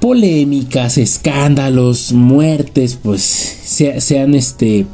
polémicas, 0.00 0.98
escándalos, 0.98 2.12
muertes, 2.12 2.98
pues 3.02 3.22
se, 3.22 4.20
han 4.20 4.34
este, 4.34 4.86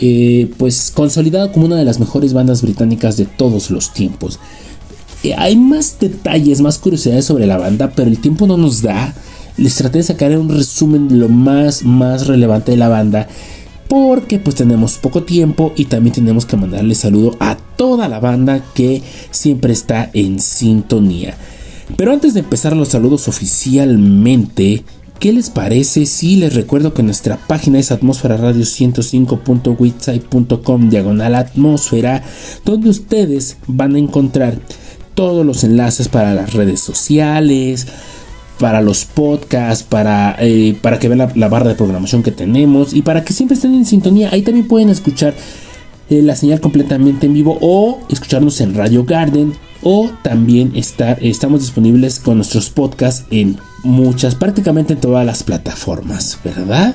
eh, 0.00 0.50
pues 0.58 0.90
consolidado 0.90 1.52
como 1.52 1.66
una 1.66 1.76
de 1.76 1.84
las 1.84 2.00
mejores 2.00 2.34
bandas 2.34 2.60
británicas 2.60 3.16
de 3.16 3.24
todos 3.24 3.70
los 3.70 3.92
tiempos. 3.94 4.40
Eh, 5.22 5.34
hay 5.36 5.56
más 5.56 5.98
detalles, 6.00 6.60
más 6.60 6.78
curiosidades 6.78 7.24
sobre 7.24 7.46
la 7.46 7.58
banda, 7.58 7.92
pero 7.94 8.08
el 8.08 8.18
tiempo 8.18 8.46
no 8.46 8.56
nos 8.56 8.82
da. 8.82 9.14
Les 9.56 9.74
traté 9.74 9.98
de 9.98 10.04
sacar 10.04 10.36
un 10.36 10.48
resumen 10.48 11.08
de 11.08 11.16
lo 11.16 11.28
más, 11.28 11.84
más 11.84 12.26
relevante 12.26 12.72
de 12.72 12.78
la 12.78 12.88
banda. 12.88 13.28
porque 13.88 14.38
pues 14.38 14.56
tenemos 14.56 14.96
poco 14.96 15.24
tiempo 15.24 15.74
y 15.76 15.84
también 15.84 16.14
tenemos 16.14 16.46
que 16.46 16.56
mandarle 16.56 16.94
saludo 16.94 17.36
a 17.40 17.58
toda 17.76 18.08
la 18.08 18.20
banda 18.20 18.64
que 18.72 19.02
siempre 19.30 19.74
está 19.74 20.08
en 20.14 20.40
sintonía. 20.40 21.36
Pero 21.98 22.12
antes 22.12 22.32
de 22.32 22.40
empezar 22.40 22.74
los 22.74 22.88
saludos 22.88 23.28
oficialmente, 23.28 24.82
¿Qué 25.22 25.32
les 25.32 25.48
parece 25.50 26.06
si 26.06 26.34
les 26.34 26.54
recuerdo 26.54 26.94
que 26.94 27.04
nuestra 27.04 27.36
página 27.36 27.78
es 27.78 27.92
atmósfera 27.92 28.36
radio 28.36 28.64
105.witsite.com 28.64 30.90
diagonal 30.90 31.36
atmósfera, 31.36 32.24
donde 32.64 32.90
ustedes 32.90 33.58
van 33.68 33.94
a 33.94 34.00
encontrar 34.00 34.58
todos 35.14 35.44
los 35.44 35.64
enlaces 35.64 36.08
para 36.08 36.34
las 36.34 36.52
redes 36.52 36.80
sociales, 36.80 37.86
para 38.58 38.80
los 38.80 39.04
podcasts, 39.04 39.82
para, 39.82 40.36
eh, 40.38 40.76
para 40.80 40.98
que 40.98 41.08
vean 41.08 41.32
la, 41.34 41.48
barra 41.48 41.70
de 41.70 41.74
programación 41.74 42.22
que 42.22 42.30
tenemos 42.30 42.94
y 42.94 43.02
para 43.02 43.24
que 43.24 43.32
siempre 43.32 43.56
estén 43.56 43.74
en 43.74 43.84
sintonía. 43.84 44.30
Ahí 44.32 44.42
también 44.42 44.68
pueden 44.68 44.88
escuchar 44.88 45.34
eh, 46.10 46.22
la 46.22 46.36
señal 46.36 46.60
completamente 46.60 47.26
en 47.26 47.34
vivo 47.34 47.58
o 47.60 48.00
escucharnos 48.08 48.60
en 48.60 48.74
Radio 48.74 49.04
Garden 49.04 49.54
o 49.82 50.10
también 50.22 50.72
estar, 50.76 51.18
estamos 51.22 51.60
disponibles 51.60 52.20
con 52.20 52.36
nuestros 52.36 52.70
podcasts 52.70 53.24
en 53.30 53.58
muchas, 53.82 54.34
prácticamente 54.34 54.92
en 54.92 55.00
todas 55.00 55.26
las 55.26 55.42
plataformas, 55.42 56.38
¿verdad? 56.44 56.94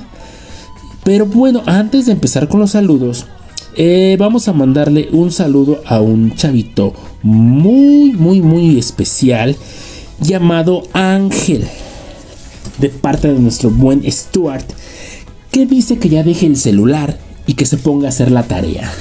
Pero 1.04 1.26
bueno, 1.26 1.62
antes 1.66 2.06
de 2.06 2.12
empezar 2.12 2.48
con 2.48 2.60
los 2.60 2.70
saludos, 2.70 3.26
eh, 3.76 4.16
vamos 4.18 4.48
a 4.48 4.52
mandarle 4.52 5.08
un 5.12 5.30
saludo 5.30 5.80
a 5.86 6.00
un 6.00 6.34
chavito 6.34 6.94
muy, 7.22 8.12
muy, 8.12 8.40
muy 8.40 8.78
especial 8.78 9.56
llamado 10.20 10.82
Ángel, 10.92 11.66
de 12.78 12.88
parte 12.88 13.32
de 13.32 13.38
nuestro 13.38 13.70
buen 13.70 14.02
Stuart, 14.10 14.66
que 15.50 15.66
dice 15.66 15.98
que 15.98 16.08
ya 16.08 16.22
deje 16.22 16.46
el 16.46 16.56
celular 16.56 17.18
y 17.46 17.54
que 17.54 17.66
se 17.66 17.76
ponga 17.76 18.06
a 18.06 18.08
hacer 18.10 18.30
la 18.30 18.42
tarea. 18.42 18.92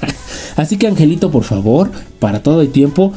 Así 0.56 0.76
que 0.76 0.86
Angelito, 0.86 1.30
por 1.30 1.44
favor, 1.44 1.90
para 2.18 2.42
todo 2.42 2.62
el 2.62 2.70
tiempo, 2.70 3.12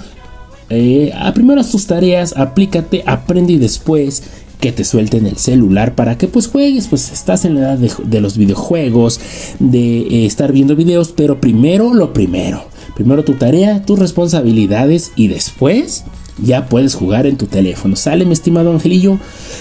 eh, 0.69 1.11
a 1.17 1.33
primero 1.33 1.63
tus 1.63 1.87
tareas, 1.87 2.35
aplícate, 2.37 3.03
aprende 3.05 3.53
y 3.53 3.57
después 3.57 4.23
que 4.59 4.71
te 4.71 4.83
suelten 4.83 5.25
el 5.25 5.37
celular 5.37 5.95
para 5.95 6.17
que 6.17 6.27
pues 6.27 6.47
juegues, 6.47 6.87
pues 6.87 7.11
estás 7.11 7.45
en 7.45 7.55
la 7.55 7.61
edad 7.61 7.77
de, 7.77 8.21
los 8.21 8.37
videojuegos, 8.37 9.19
de 9.59 9.99
eh, 9.99 10.25
estar 10.25 10.51
viendo 10.51 10.75
videos, 10.75 11.13
pero 11.15 11.39
primero 11.39 11.93
lo 11.93 12.13
primero, 12.13 12.65
primero 12.95 13.23
tu 13.23 13.33
tarea, 13.33 13.83
tus 13.85 13.97
responsabilidades 13.97 15.11
y 15.15 15.29
después 15.29 16.03
ya 16.43 16.67
puedes 16.67 16.95
jugar 16.95 17.25
en 17.25 17.37
tu 17.37 17.47
teléfono. 17.47 17.95
Sale 17.95 18.25
mi 18.25 18.33
estimado 18.33 18.71
Angelillo. 18.71 19.17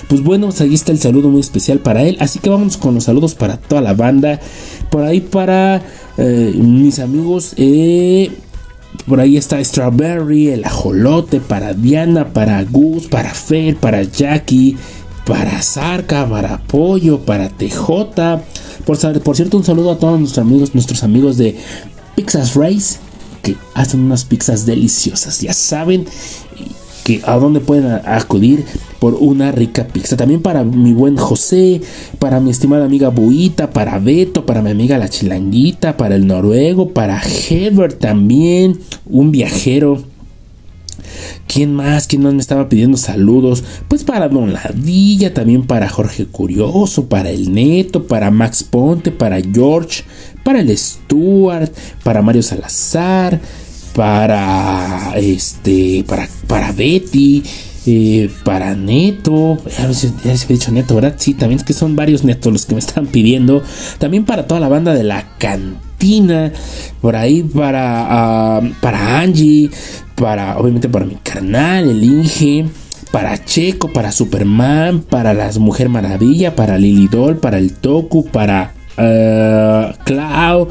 Pues 0.09 0.23
bueno, 0.23 0.49
pues 0.49 0.61
está 0.61 0.93
el 0.93 0.99
saludo 0.99 1.29
muy 1.29 1.41
especial 1.41 1.81
para 1.81 2.03
él. 2.03 2.17
Así 2.21 2.39
que 2.39 2.51
vamos 2.51 2.77
con 2.77 2.95
los 2.95 3.05
saludos 3.05 3.35
para 3.35 3.57
toda 3.57 3.81
la 3.81 3.95
banda. 3.95 4.41
Por 4.91 5.03
ahí 5.03 5.21
para 5.21 5.83
eh, 6.17 6.55
mis 6.57 6.99
amigos. 7.01 7.55
Eh, 7.57 8.31
por 9.07 9.21
ahí 9.21 9.37
está 9.37 9.63
Strawberry, 9.63 10.49
el 10.49 10.65
ajolote, 10.65 11.41
para 11.41 11.73
Diana, 11.75 12.33
para 12.33 12.63
Gus, 12.65 13.07
para 13.07 13.33
Fer, 13.33 13.77
para 13.77 14.03
Jackie, 14.03 14.77
para 15.25 15.63
Zarca, 15.63 16.29
para 16.29 16.59
Pollo, 16.59 17.21
para 17.21 17.49
TJ. 17.49 18.41
Por, 18.85 19.23
por 19.23 19.37
cierto, 19.37 19.57
un 19.57 19.65
saludo 19.65 19.93
a 19.93 19.99
todos 19.99 20.19
nuestros 20.19 20.45
amigos, 20.45 20.75
nuestros 20.75 21.03
amigos 21.05 21.37
de 21.37 21.57
Pizzas 22.17 22.55
Race, 22.55 22.99
que 23.43 23.57
hacen 23.75 24.01
unas 24.01 24.25
pizzas 24.25 24.67
deliciosas. 24.67 25.41
Ya 25.41 25.53
saben 25.53 26.07
a 27.25 27.37
dónde 27.37 27.61
pueden 27.61 28.01
acudir 28.05 28.65
por 28.99 29.15
una 29.15 29.53
rica 29.53 29.87
pizza. 29.87 30.17
También 30.17 30.43
para 30.43 30.65
mi 30.65 30.93
buen 30.93 31.17
José, 31.17 31.81
para 32.19 32.41
mi 32.41 32.51
estimada 32.51 32.85
amiga 32.85 33.09
Buita, 33.09 33.71
para 33.71 33.99
Beto, 33.99 34.47
para 34.47 34.63
mi 34.63 34.71
amiga 34.71 34.99
la 34.99 35.09
Chilanguita, 35.09 35.97
para 35.97 36.17
el 36.17 36.27
noruego, 36.27 36.91
para 36.91 37.21
Heber 37.23 37.93
también, 37.93 38.79
un 39.07 39.31
viajero. 39.31 40.03
¿Quién 41.47 41.75
más? 41.75 42.07
¿Quién 42.07 42.23
más 42.23 42.35
me 42.35 42.41
estaba 42.41 42.69
pidiendo 42.69 42.99
saludos? 42.99 43.65
Pues 43.89 44.05
para 44.05 44.29
Don 44.29 44.53
Ladilla, 44.53 45.33
también 45.33 45.67
para 45.67 45.89
Jorge 45.89 46.27
Curioso, 46.27 47.07
para 47.09 47.31
el 47.31 47.53
Neto, 47.53 48.07
para 48.07 48.31
Max 48.31 48.63
Ponte, 48.63 49.11
para 49.11 49.41
George, 49.41 50.05
para 50.45 50.61
el 50.61 50.77
Stuart, 50.77 51.73
para 52.05 52.23
Mario 52.23 52.43
Salazar, 52.43 53.41
para 53.99 55.15
este, 55.17 56.05
para, 56.07 56.29
para 56.47 56.71
Betty, 56.71 57.43
eh, 57.85 58.31
para 58.45 58.77
Neto, 58.77 59.59
ya 59.67 59.93
se 59.93 60.47
he 60.49 60.53
dicho 60.53 60.71
Neto, 60.71 60.95
¿verdad? 60.95 61.17
Sí, 61.19 61.35
también 61.35 61.59
es 61.59 61.65
que 61.65 61.73
son 61.73 61.97
varios 61.97 62.23
Netos 62.23 62.53
los 62.53 62.65
que 62.65 62.75
me 62.75 62.79
están 62.79 63.09
pidiendo. 63.09 63.61
También 63.99 64.25
para 64.25 64.47
toda 64.47 64.61
la 64.61 64.69
banda 64.69 64.95
de 64.95 65.03
la 65.03 65.37
cantina, 65.39 66.53
por 67.01 67.17
ahí 67.17 67.43
para, 67.43 68.07
ah, 68.09 68.61
para 68.81 69.19
Angie, 69.19 69.69
para 70.15 70.59
obviamente 70.59 70.89
para 70.89 71.05
mi 71.05 71.17
carnal, 71.17 71.91
el 71.91 72.05
Inge. 72.05 72.67
Para 73.11 73.43
Checo, 73.43 73.91
para 73.91 74.13
Superman, 74.13 75.01
para 75.01 75.33
las 75.33 75.59
Mujer 75.59 75.89
Maravilla, 75.89 76.55
para 76.55 76.77
Lily 76.77 77.09
Doll, 77.09 77.39
para 77.39 77.57
el 77.57 77.73
Toku, 77.73 78.27
para 78.27 78.75
uh, 78.99 80.05
Clau, 80.05 80.69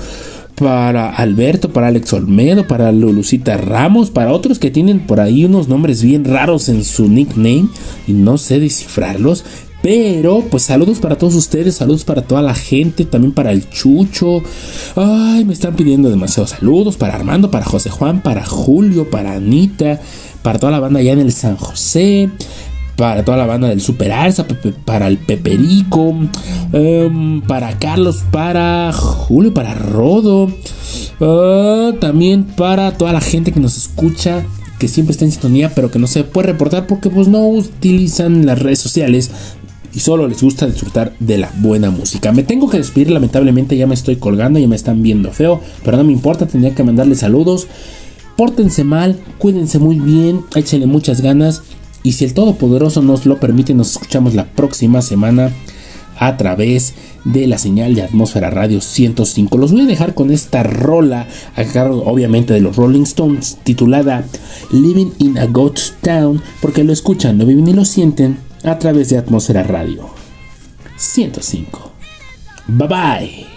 para 0.60 1.12
Alberto, 1.12 1.70
para 1.70 1.88
Alex 1.88 2.14
Olmedo, 2.14 2.68
para 2.68 2.92
Lulucita 2.92 3.58
Ramos, 3.58 4.10
para 4.10 4.34
otros 4.34 4.58
que 4.58 4.72
tienen 4.72 5.02
por 5.02 5.20
ahí 5.20 5.46
unos 5.46 5.68
nombres 5.68 6.02
bien 6.02 6.26
raros 6.26 6.68
en 6.68 6.84
su 6.84 7.08
nickname 7.08 7.68
y 8.08 8.14
no 8.14 8.40
sé 8.40 8.60
descifrarlos. 8.60 9.46
Pero, 9.84 10.44
pues 10.50 10.64
saludos 10.64 10.98
para 10.98 11.18
todos 11.20 11.36
ustedes, 11.36 11.76
saludos 11.76 12.04
para 12.04 12.24
toda 12.24 12.42
la 12.42 12.56
gente, 12.56 13.06
también 13.06 13.34
para 13.34 13.52
el 13.52 13.70
Chucho. 13.70 14.42
Ay, 14.96 15.46
me 15.46 15.54
están 15.54 15.76
pidiendo 15.76 16.10
demasiados 16.10 16.50
saludos 16.50 16.98
para 16.98 17.14
Armando, 17.14 17.52
para 17.52 17.64
José 17.64 17.92
Juan, 17.92 18.24
para 18.24 18.44
Julio, 18.44 19.12
para 19.12 19.34
Anita, 19.36 20.02
para 20.42 20.58
toda 20.58 20.72
la 20.72 20.80
banda 20.80 21.00
allá 21.00 21.14
en 21.14 21.20
el 21.20 21.32
San 21.32 21.56
José, 21.56 22.32
para 22.98 23.24
toda 23.24 23.38
la 23.38 23.46
banda 23.46 23.70
del 23.70 23.80
Super 23.80 24.12
Arsa, 24.12 24.46
para 24.84 25.08
el 25.08 25.20
Peperico, 25.20 26.16
em, 26.74 27.42
para 27.42 27.78
Carlos, 27.78 28.24
para 28.32 28.92
Julio, 28.92 29.54
para 29.54 29.76
Rodo, 29.76 30.52
ah, 31.22 31.92
también 32.02 32.44
para 32.44 32.98
toda 32.98 33.14
la 33.14 33.22
gente 33.22 33.52
que 33.52 33.60
nos 33.60 33.78
escucha, 33.78 34.44
que 34.80 34.88
siempre 34.88 35.12
está 35.12 35.26
en 35.26 35.32
sintonía, 35.32 35.74
pero 35.76 35.92
que 35.92 36.00
no 36.00 36.08
se 36.08 36.24
puede 36.24 36.48
reportar 36.48 36.88
porque 36.88 37.10
pues 37.10 37.28
no 37.28 37.48
utilizan 37.48 38.48
las 38.48 38.60
redes 38.60 38.80
sociales 38.80 39.30
y 39.94 40.00
solo 40.00 40.28
les 40.28 40.42
gusta 40.42 40.66
disfrutar 40.66 41.14
de 41.20 41.38
la 41.38 41.52
buena 41.60 41.92
música. 41.92 42.32
Me 42.32 42.44
tengo 42.44 42.68
que 42.68 42.78
despedir, 42.78 43.12
lamentablemente 43.12 43.78
ya 43.78 43.86
me 43.86 43.94
estoy 43.94 44.16
colgando, 44.16 44.58
ya 44.58 44.68
me 44.68 44.76
están 44.76 45.04
viendo 45.04 45.32
feo, 45.32 45.62
pero 45.86 45.98
no 45.98 46.04
me 46.04 46.14
importa, 46.14 46.48
tendría 46.48 46.74
que 46.74 46.84
mandarles 46.84 47.20
saludos. 47.20 47.68
Pórtense 48.36 48.84
mal, 48.84 49.20
cuídense 49.38 49.78
muy 49.78 50.00
bien, 50.00 50.42
échenle 50.56 50.88
muchas 50.88 51.22
ganas 51.22 51.62
y 52.04 52.14
si 52.14 52.26
el 52.26 52.34
Todopoderoso 52.34 53.02
nos 53.02 53.26
lo 53.26 53.40
permite, 53.40 53.74
nos 53.74 53.92
escuchamos 53.92 54.34
la 54.34 54.46
próxima 54.46 55.02
semana 55.02 55.52
a 56.20 56.38
través 56.38 56.94
de 57.26 57.48
la 57.48 57.58
señal 57.58 57.96
de 57.96 58.04
Atmósfera 58.04 58.50
Radio 58.50 58.82
105. 58.82 59.58
Los 59.58 59.72
voy 59.72 59.82
a 59.82 59.86
dejar 59.86 60.14
con 60.14 60.32
esta 60.32 60.64
rola, 60.64 61.28
a 61.56 61.64
cargo 61.66 62.04
obviamente 62.06 62.54
de 62.54 62.62
los 62.62 62.76
Rolling 62.76 63.04
Stones, 63.04 63.58
titulada 63.64 64.26
Living 64.72 65.12
in 65.20 65.38
a 65.38 65.46
Ghost 65.46 65.96
Town, 66.02 66.42
porque 66.62 66.84
lo 66.84 66.94
escuchan, 66.94 67.38
lo 67.38 67.46
viven 67.46 67.68
y 67.68 67.74
lo 67.74 67.86
sienten 67.86 68.38
a 68.64 68.80
través 68.80 69.10
de 69.10 69.18
Atmósfera 69.18 69.64
Radio 69.64 70.10
105. 70.98 71.92
Bye 72.68 72.88
bye. 72.88 73.57